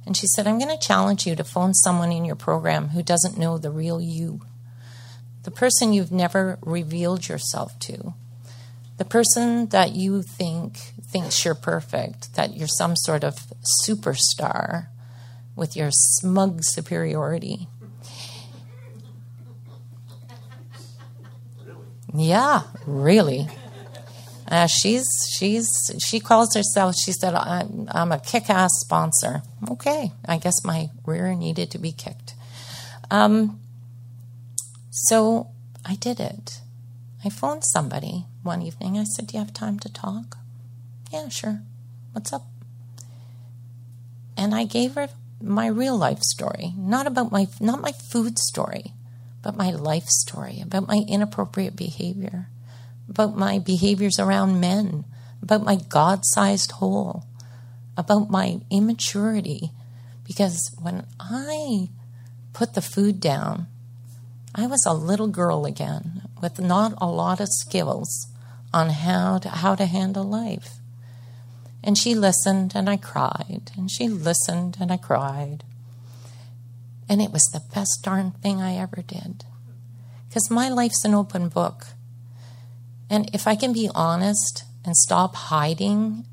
[0.06, 3.02] And she said, I'm going to challenge you to phone someone in your program who
[3.02, 4.41] doesn't know the real you,
[5.43, 8.13] the person you've never revealed yourself to,
[8.97, 13.36] the person that you think thinks you're perfect, that you're some sort of
[13.88, 14.88] superstar
[15.56, 17.67] with your smug superiority.
[22.13, 23.47] Yeah, really.
[24.51, 25.69] Uh, she's she's
[26.06, 26.95] she calls herself.
[26.95, 31.93] She said, "I'm, I'm a kick-ass sponsor." Okay, I guess my rear needed to be
[31.93, 32.34] kicked.
[33.10, 33.61] Um,
[34.91, 35.47] so
[35.84, 36.62] I did it.
[37.25, 38.99] I phoned somebody one evening.
[38.99, 40.38] I said, "Do you have time to talk?"
[41.12, 41.62] Yeah, sure.
[42.12, 42.45] What's up?
[44.38, 45.10] And I gave her
[45.41, 48.93] my real life story, not about my not my food story,
[49.41, 52.47] but my life story, about my inappropriate behavior,
[53.10, 55.06] about my behaviors around men,
[55.41, 57.25] about my God-sized hole,
[57.97, 59.71] about my immaturity
[60.32, 61.89] because when I
[62.54, 63.67] put the food down,
[64.53, 68.27] I was a little girl again with not a lot of skills
[68.73, 70.75] on how to, how to handle life.
[71.83, 75.63] And she listened and I cried, and she listened and I cried.
[77.09, 79.45] And it was the best darn thing I ever did.
[80.27, 81.87] Because my life's an open book.
[83.09, 86.25] And if I can be honest and stop hiding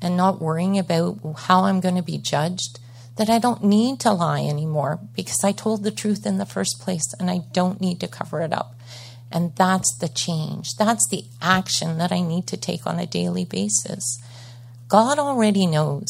[0.00, 2.78] and not worrying about how I'm going to be judged,
[3.16, 6.80] that I don't need to lie anymore because I told the truth in the first
[6.80, 8.74] place and I don't need to cover it up.
[9.30, 10.74] And that's the change.
[10.78, 14.20] That's the action that I need to take on a daily basis.
[14.88, 16.08] God already knows.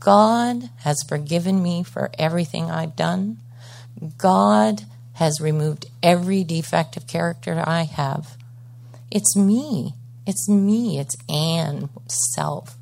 [0.00, 3.38] God has forgiven me for everything I've done.
[4.18, 4.82] God
[5.14, 8.36] has removed every defect of character I have.
[9.10, 9.94] It's me.
[10.26, 10.98] It's me.
[10.98, 12.76] It's Anne self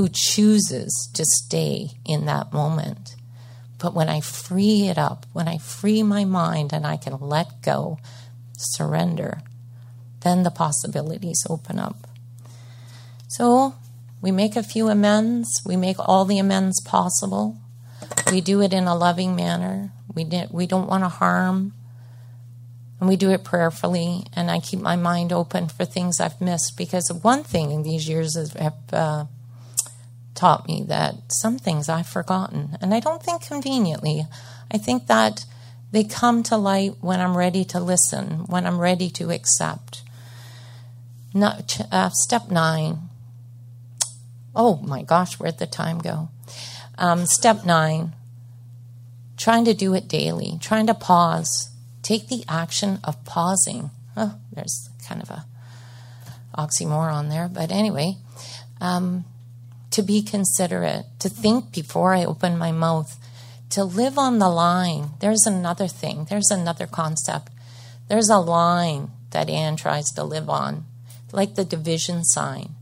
[0.00, 3.16] who chooses to stay in that moment.
[3.78, 7.60] But when I free it up, when I free my mind and I can let
[7.60, 7.98] go,
[8.56, 9.42] surrender,
[10.22, 12.06] then the possibilities open up.
[13.28, 13.74] So
[14.22, 15.60] we make a few amends.
[15.66, 17.58] We make all the amends possible.
[18.32, 19.92] We do it in a loving manner.
[20.14, 21.74] We, we don't want to harm.
[23.00, 24.24] And we do it prayerfully.
[24.34, 28.08] And I keep my mind open for things I've missed because one thing in these
[28.08, 29.24] years have uh,
[30.40, 32.78] taught me that some things I've forgotten.
[32.80, 34.24] And I don't think conveniently.
[34.70, 35.44] I think that
[35.92, 40.02] they come to light when I'm ready to listen, when I'm ready to accept.
[41.34, 43.10] Not, uh, step nine
[44.54, 46.28] Oh my gosh, where'd the time go?
[46.98, 48.12] Um, step nine,
[49.36, 51.70] trying to do it daily, trying to pause.
[52.02, 53.90] Take the action of pausing.
[54.16, 55.44] Oh, there's kind of a
[56.58, 58.16] oxymoron there, but anyway,
[58.80, 59.24] um,
[59.90, 63.18] to be considerate, to think before I open my mouth,
[63.70, 65.10] to live on the line.
[65.20, 67.52] There's another thing, there's another concept.
[68.08, 70.84] There's a line that Anne tries to live on,
[71.32, 72.74] like the division sign.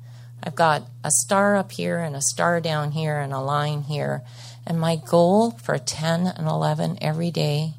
[0.43, 4.23] I've got a star up here and a star down here and a line here.
[4.67, 7.75] And my goal for 10 and 11 every day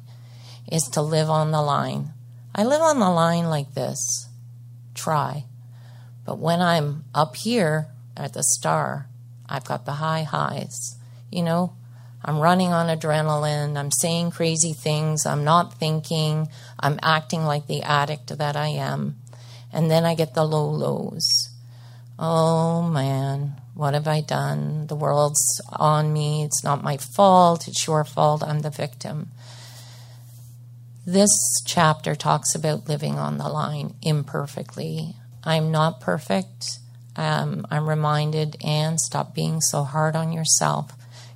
[0.70, 2.10] is to live on the line.
[2.54, 4.28] I live on the line like this
[4.94, 5.44] try.
[6.24, 9.08] But when I'm up here at the star,
[9.50, 10.96] I've got the high highs.
[11.30, 11.74] You know,
[12.24, 13.76] I'm running on adrenaline.
[13.76, 15.26] I'm saying crazy things.
[15.26, 16.48] I'm not thinking.
[16.78, 19.16] I'm acting like the addict that I am.
[19.72, 21.26] And then I get the low lows.
[22.18, 24.86] Oh man, what have I done?
[24.88, 26.44] The world's on me.
[26.44, 27.66] It's not my fault.
[27.66, 28.42] It's your fault.
[28.42, 29.28] I'm the victim.
[31.06, 31.30] This
[31.64, 35.14] chapter talks about living on the line imperfectly.
[35.42, 36.79] I'm not perfect.
[37.20, 40.92] Um, I'm reminded, and stop being so hard on yourself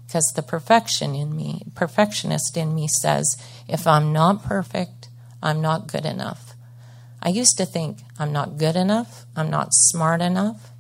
[0.07, 3.37] because the perfection in me, perfectionist in me says,
[3.68, 5.09] if I'm not perfect,
[5.43, 6.55] I'm not good enough.
[7.20, 10.70] I used to think I'm not good enough, I'm not smart enough,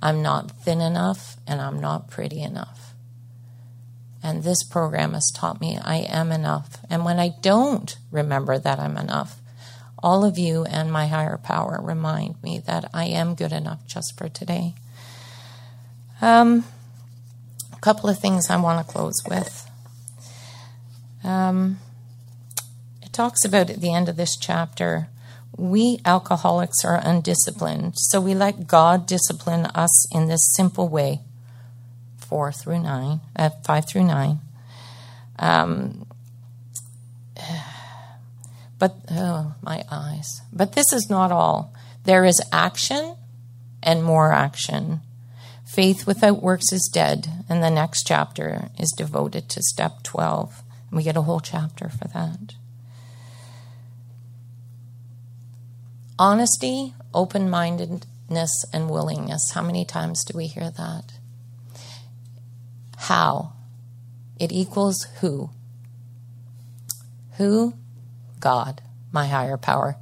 [0.00, 2.94] I'm not thin enough, and I'm not pretty enough.
[4.22, 6.78] And this program has taught me I am enough.
[6.88, 9.39] And when I don't remember that I'm enough,
[10.02, 14.16] all of you and my higher power remind me that I am good enough just
[14.16, 14.74] for today.
[16.20, 16.64] Um,
[17.72, 19.70] a couple of things I want to close with.
[21.22, 21.78] Um,
[23.02, 25.08] it talks about at the end of this chapter
[25.56, 31.20] we alcoholics are undisciplined, so we let God discipline us in this simple way.
[32.18, 34.38] Four through nine, uh, five through nine.
[35.38, 36.06] Um,
[38.80, 40.40] but oh, my eyes.
[40.52, 41.72] But this is not all.
[42.04, 43.14] There is action
[43.82, 45.02] and more action.
[45.64, 50.62] Faith without works is dead, and the next chapter is devoted to step 12.
[50.88, 52.54] And we get a whole chapter for that.
[56.18, 59.52] Honesty, open mindedness, and willingness.
[59.52, 61.12] How many times do we hear that?
[62.96, 63.52] How?
[64.38, 65.50] It equals who?
[67.36, 67.74] Who?
[68.40, 68.82] God,
[69.12, 69.96] my higher power.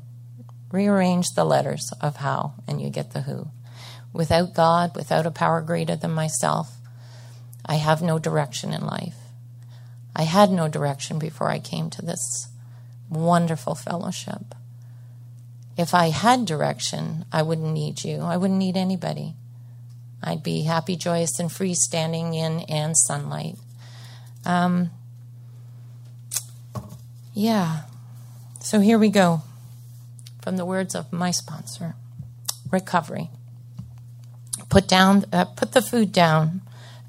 [0.71, 3.49] Rearrange the letters of how, and you get the who.
[4.13, 6.77] Without God, without a power greater than myself,
[7.65, 9.17] I have no direction in life.
[10.17, 12.49] I had no direction before I came to this
[13.11, 14.55] wonderful fellowship.
[15.77, 18.21] If I had direction, I wouldn't need you.
[18.21, 19.35] I wouldn't need anybody.
[20.23, 23.57] I'd be happy, joyous, and free standing in and sunlight.
[24.45, 24.91] Um,
[27.33, 27.83] yeah.
[28.69, 29.41] So here we go
[30.43, 31.95] from the words of my sponsor
[32.71, 33.31] recovery.
[34.69, 36.61] Put down, uh, put the food down.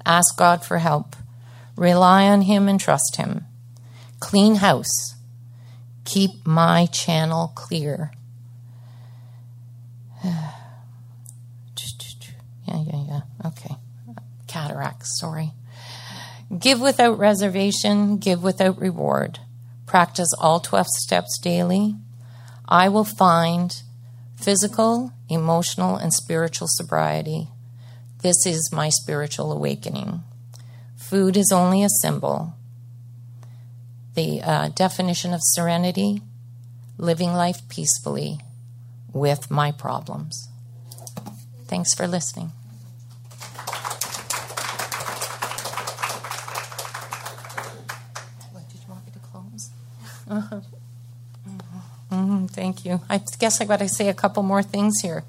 [0.06, 1.14] Ask God for help.
[1.76, 3.44] Rely on Him and trust Him.
[4.20, 5.16] Clean house.
[6.06, 8.10] Keep my channel clear.
[10.24, 10.54] yeah,
[12.66, 13.20] yeah, yeah.
[13.44, 13.76] Okay.
[14.46, 15.52] Cataracts, sorry.
[16.58, 19.40] Give without reservation, give without reward.
[19.90, 21.96] Practice all 12 steps daily.
[22.68, 23.74] I will find
[24.36, 27.48] physical, emotional, and spiritual sobriety.
[28.22, 30.22] This is my spiritual awakening.
[30.96, 32.54] Food is only a symbol.
[34.14, 36.22] The uh, definition of serenity
[36.96, 38.38] living life peacefully
[39.12, 40.48] with my problems.
[41.66, 42.52] Thanks for listening.
[48.52, 49.70] What, did you want me to close?
[50.30, 50.60] Uh-huh.
[52.12, 53.00] Mm-hmm, thank you.
[53.10, 55.24] I guess I got to say a couple more things here.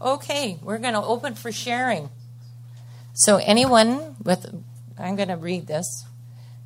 [0.00, 2.08] Okay, we're going to open for sharing.
[3.12, 4.46] So, anyone with,
[4.98, 6.06] I'm going to read this.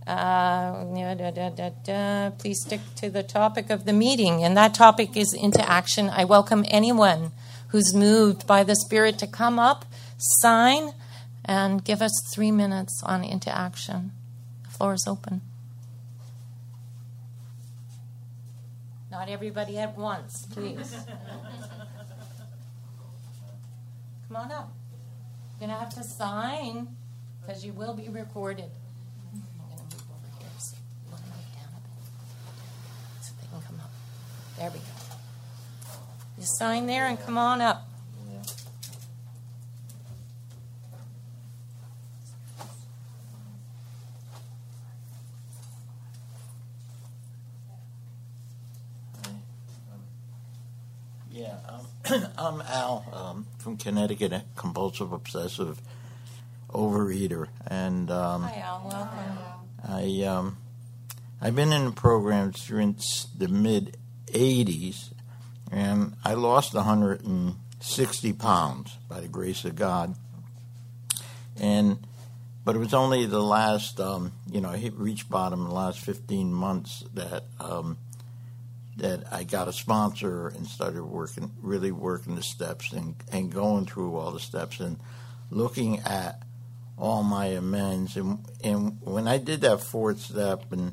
[0.07, 5.17] Uh, da, da, da, please stick to the topic of the meeting, and that topic
[5.17, 6.09] is into action.
[6.09, 7.33] I welcome anyone
[7.69, 9.87] who's moved by the Spirit to come up,
[10.19, 10.93] sign,
[11.45, 14.13] and give us three minutes on into action.
[14.65, 15.41] The floor is open.
[19.13, 20.97] Not everybody at once, please.
[24.27, 24.73] Come on up.
[25.61, 26.97] You're going to have to sign
[27.43, 28.71] because you will be recorded.
[29.35, 30.49] I'm going to move over here
[31.11, 32.01] want down a bit
[33.21, 33.93] so they can come up.
[34.57, 34.85] There we go.
[36.39, 37.87] You sign there and come on up.
[51.35, 51.87] Yeah, um,
[52.37, 55.81] I'm Al um, from Connecticut, a compulsive obsessive
[56.71, 58.83] overeater, and um, Hi, Al.
[58.85, 59.39] Welcome.
[59.89, 60.57] I um,
[61.41, 63.97] I've been in the program since the mid
[64.27, 65.13] '80s,
[65.71, 70.17] and I lost 160 pounds by the grace of God,
[71.61, 72.05] and
[72.65, 75.75] but it was only the last um, you know I hit reach bottom in the
[75.75, 77.97] last 15 months that um,
[78.97, 83.87] that I got a sponsor and started working, really working the steps and, and going
[83.87, 84.99] through all the steps and
[85.51, 86.43] looking at
[86.99, 88.17] all my amends.
[88.17, 90.93] And, and when I did that fourth step, and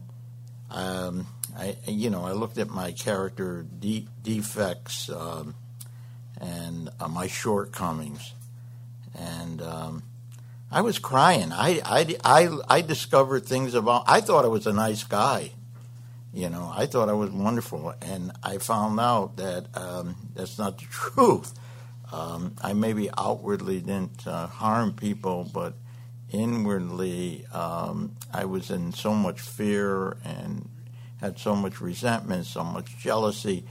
[0.72, 1.28] um,
[1.58, 5.56] I, you know, I looked at my character de- defects um,
[6.39, 8.34] and uh, my shortcomings,
[9.14, 10.04] and um,
[10.72, 11.52] I was crying.
[11.52, 14.06] I, I, I, I discovered things about.
[14.08, 15.52] I thought I was a nice guy
[16.34, 20.77] you know, I thought I was wonderful, and I found out that um, that's not
[20.77, 21.53] the truth.
[22.11, 25.73] Um, I maybe outwardly didn't uh, harm people, but
[26.32, 30.69] inwardly um, I was in so much fear and
[31.19, 33.65] had so much resentment, so much jealousy,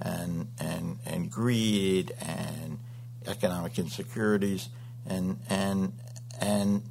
[0.00, 2.78] and and and greed and
[3.26, 4.68] economic insecurities,
[5.06, 5.92] and and
[6.40, 6.82] and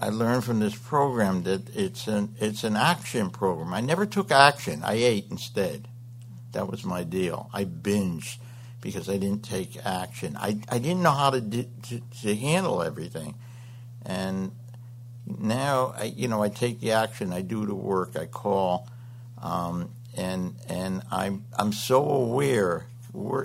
[0.00, 3.74] I learned from this program that it's an it's an action program.
[3.74, 4.82] I never took action.
[4.82, 5.88] I ate instead.
[6.52, 7.50] That was my deal.
[7.52, 8.38] I binged
[8.80, 10.36] because I didn't take action.
[10.38, 13.34] I, I didn't know how to, to to handle everything,
[14.06, 14.52] and
[15.26, 17.30] now I you know I take the action.
[17.30, 18.16] I do the work.
[18.16, 18.88] I call,
[19.42, 22.86] um, and and I'm I'm so aware.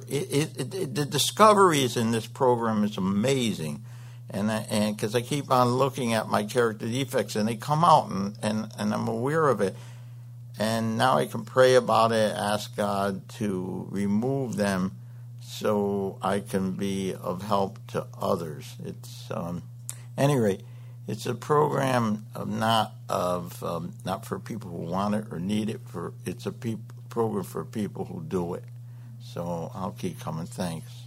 [0.08, 3.84] It, it, it, the discoveries in this program is amazing
[4.30, 8.10] and and because I keep on looking at my character defects and they come out
[8.10, 9.76] and, and, and I'm aware of it.
[10.58, 14.94] And now I can pray about it ask God to remove them
[15.42, 18.76] so I can be of help to others.
[18.84, 19.64] It's um,
[20.18, 20.62] any rate
[21.08, 25.70] it's a program of not of um, not for people who want it or need
[25.70, 26.78] it for it's a pe-
[27.10, 28.64] program for people who do it.
[29.22, 30.48] So I'll keep coming.
[30.48, 31.05] Thanks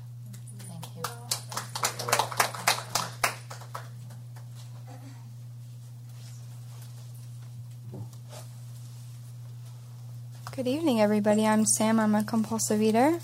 [10.58, 11.46] Good evening, everybody.
[11.46, 12.00] I'm Sam.
[12.00, 13.20] I'm a compulsive eater.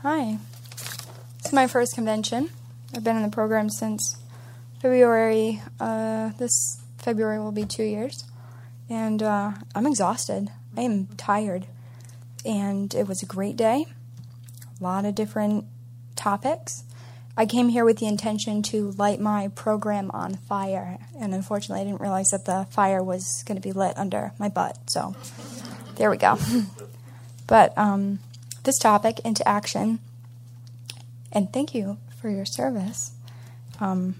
[0.00, 0.38] Hi.
[1.44, 2.48] Is my first convention.
[2.94, 4.16] I've been in the program since
[4.80, 5.60] February.
[5.78, 8.24] Uh, this February will be two years.
[8.88, 10.48] And uh, I'm exhausted.
[10.78, 11.66] I am tired.
[12.46, 13.84] And it was a great day.
[14.80, 15.66] A lot of different
[16.14, 16.84] topics.
[17.36, 20.96] I came here with the intention to light my program on fire.
[21.20, 24.48] And unfortunately, I didn't realize that the fire was going to be lit under my
[24.48, 24.78] butt.
[24.88, 25.14] So.
[25.96, 26.38] There we go.
[27.46, 28.18] but um,
[28.64, 29.98] this topic, into action,
[31.32, 33.12] and thank you for your service.
[33.80, 34.16] Um,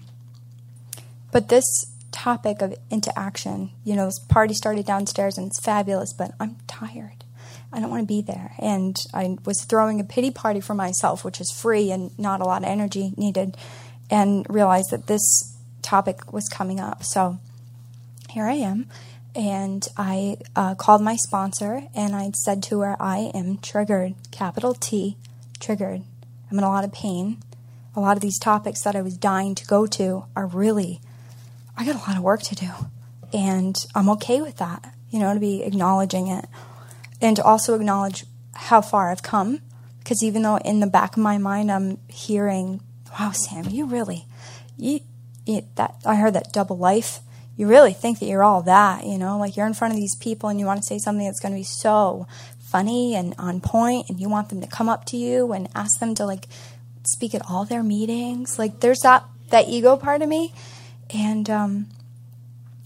[1.31, 1.65] but this
[2.11, 6.55] topic of into action, you know, this party started downstairs and it's fabulous, but I'm
[6.67, 7.23] tired.
[7.71, 8.53] I don't want to be there.
[8.57, 12.45] And I was throwing a pity party for myself, which is free and not a
[12.45, 13.55] lot of energy needed,
[14.09, 17.03] and realized that this topic was coming up.
[17.03, 17.39] So
[18.29, 18.87] here I am
[19.37, 24.73] and I uh, called my sponsor and I said to her, I am triggered, capital
[24.73, 25.15] T,
[25.59, 26.01] triggered.
[26.49, 27.37] I'm in a lot of pain.
[27.95, 31.01] A lot of these topics that I was dying to go to are really,
[31.77, 32.69] I got a lot of work to do.
[33.31, 36.45] And I'm okay with that, you know, to be acknowledging it.
[37.21, 38.25] And to also acknowledge
[38.55, 39.61] how far I've come.
[39.99, 42.81] Because even though in the back of my mind I'm hearing,
[43.19, 44.25] wow, Sam, you really,
[44.77, 45.01] you,
[45.45, 47.19] you that I heard that double life
[47.57, 50.15] you really think that you're all that, you know, like you're in front of these
[50.15, 52.27] people and you want to say something that's going to be so
[52.59, 55.99] funny and on point and you want them to come up to you and ask
[55.99, 56.47] them to like
[57.03, 58.59] speak at all their meetings.
[58.59, 60.53] Like there's that that ego part of me
[61.09, 61.87] and um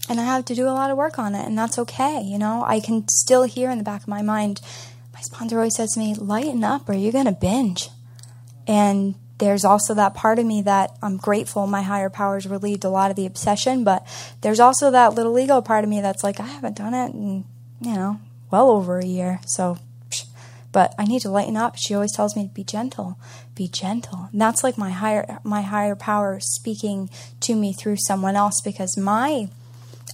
[0.08, 2.38] and I have to do a lot of work on it and that's okay, you
[2.38, 2.64] know.
[2.66, 4.60] I can still hear in the back of my mind
[5.12, 7.90] my sponsor always says to me, "Lighten up or you're going to binge."
[8.66, 12.88] And there's also that part of me that I'm grateful my higher powers relieved a
[12.88, 14.06] lot of the obsession, but
[14.40, 17.44] there's also that little ego part of me that's like, I haven't done it in,
[17.80, 18.20] you know,
[18.52, 19.40] well over a year.
[19.46, 19.78] So,
[20.70, 21.74] but I need to lighten up.
[21.76, 23.18] She always tells me to be gentle,
[23.56, 24.28] be gentle.
[24.30, 28.96] And that's like my higher, my higher power speaking to me through someone else because
[28.96, 29.48] my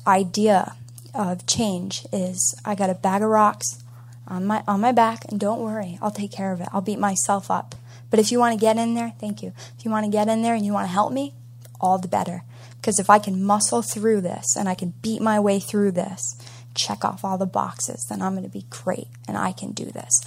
[0.07, 0.75] idea
[1.13, 3.85] of change is I got a bag of rocks
[4.27, 6.69] on my, on my back and don't worry, I'll take care of it.
[6.73, 7.75] I'll beat myself up.
[8.11, 9.53] But if you want to get in there, thank you.
[9.79, 11.35] If you want to get in there and you want to help me,
[11.81, 12.43] all the better.
[12.81, 16.37] Because if I can muscle through this and I can beat my way through this,
[16.75, 19.87] check off all the boxes, then I'm going to be great and I can do
[19.87, 20.21] this.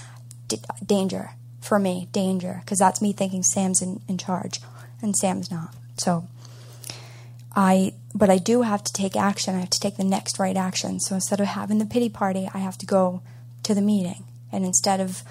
[0.47, 1.31] D- danger.
[1.61, 4.59] for me, danger, because that's me thinking Sam's in, in charge,
[5.01, 5.73] and Sam's not.
[5.97, 6.27] So
[7.55, 9.55] I, but I do have to take action.
[9.55, 10.99] I have to take the next right action.
[10.99, 13.21] So instead of having the pity party, I have to go
[13.63, 14.25] to the meeting.
[14.51, 15.21] And instead of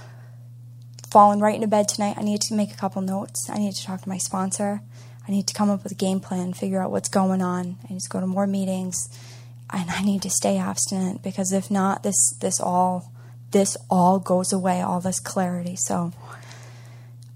[1.11, 3.49] falling right into bed tonight, I need to make a couple notes.
[3.51, 4.81] I need to talk to my sponsor.
[5.27, 7.77] I need to come up with a game plan, figure out what's going on.
[7.89, 9.09] I need to go to more meetings,
[9.73, 13.13] and I need to stay abstinent because if not, this this all
[13.51, 15.77] this all goes away, all this clarity.
[15.77, 16.13] So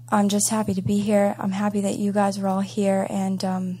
[0.09, 1.35] I'm just happy to be here.
[1.39, 3.79] I'm happy that you guys are all here, and um,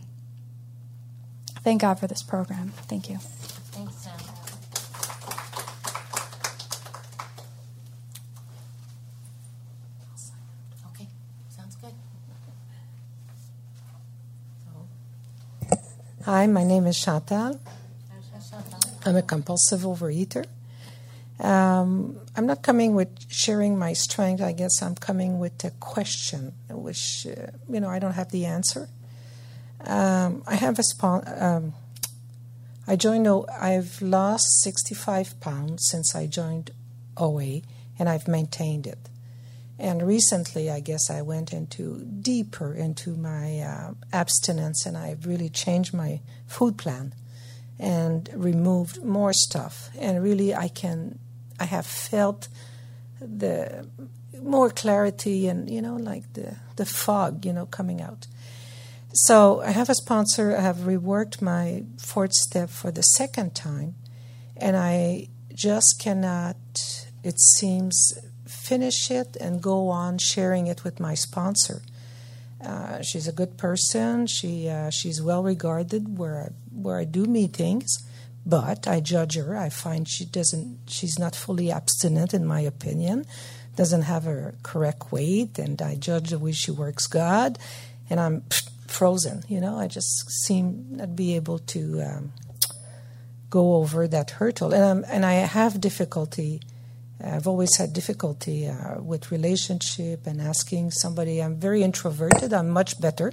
[1.61, 2.69] thank God for this program.
[2.87, 3.17] Thank you.
[3.17, 4.13] Thanks, Sam.
[10.91, 11.07] Okay,
[11.49, 11.93] sounds good.
[16.25, 17.59] Hi, my name is Chantal.
[19.05, 20.45] I'm a compulsive overeater.
[21.39, 24.41] Um, I'm not coming with sharing my strength.
[24.41, 28.45] I guess I'm coming with a question, which uh, you know I don't have the
[28.45, 28.89] answer.
[29.85, 31.73] Um, I have a spon- um,
[32.87, 33.27] I joined.
[33.27, 36.71] O- I've lost 65 pounds since I joined
[37.17, 37.61] OA,
[37.99, 39.09] and I've maintained it.
[39.77, 45.49] And recently, I guess I went into deeper into my uh, abstinence, and I've really
[45.49, 47.13] changed my food plan
[47.77, 49.89] and removed more stuff.
[49.99, 51.19] And really, I can,
[51.59, 52.47] I have felt
[53.19, 53.85] the
[54.41, 58.27] more clarity and you know, like the the fog, you know, coming out.
[59.13, 60.55] So I have a sponsor.
[60.55, 63.95] I have reworked my fourth step for the second time,
[64.55, 66.57] and I just cannot.
[67.23, 68.13] It seems
[68.65, 71.81] finish it and go on sharing it with my sponsor.
[72.63, 74.25] Uh, she's a good person.
[74.27, 77.89] She uh, she's well regarded where I, where I do meetings,
[78.45, 79.55] but I judge her.
[79.55, 80.79] I find she doesn't.
[80.87, 83.25] She's not fully abstinent, in my opinion.
[83.75, 87.59] Doesn't have a correct weight, and I judge the way she works God,
[88.09, 88.43] and I'm
[88.87, 89.43] frozen.
[89.47, 92.31] You know, I just seem not be able to um,
[93.49, 96.61] go over that hurdle, and I'm, and I have difficulty.
[97.23, 101.41] I've always had difficulty uh, with relationship and asking somebody.
[101.41, 102.53] I'm very introverted.
[102.53, 103.31] I'm much better.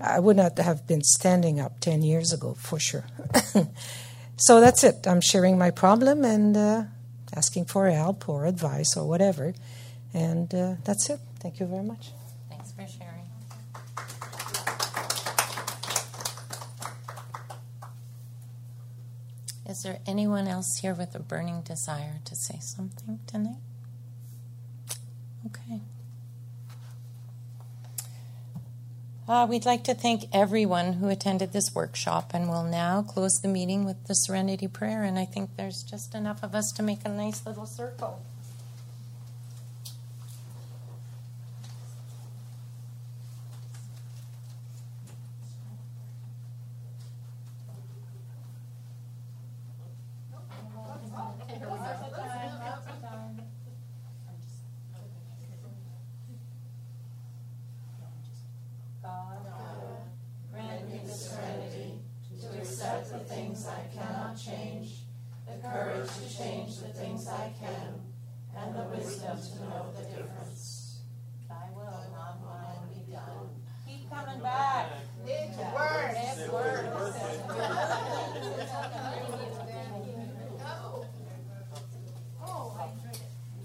[0.00, 3.04] I would not have been standing up 10 years ago, for sure.
[4.36, 5.06] so that's it.
[5.06, 6.82] I'm sharing my problem and uh,
[7.34, 9.54] asking for help or advice or whatever.
[10.12, 11.20] And uh, that's it.
[11.40, 12.10] Thank you very much.
[12.50, 13.12] Thanks for sharing.
[19.72, 23.56] Is there anyone else here with a burning desire to say something tonight?
[25.46, 25.80] Okay.
[29.26, 33.48] Uh, we'd like to thank everyone who attended this workshop, and we'll now close the
[33.48, 35.04] meeting with the Serenity Prayer.
[35.04, 38.20] And I think there's just enough of us to make a nice little circle.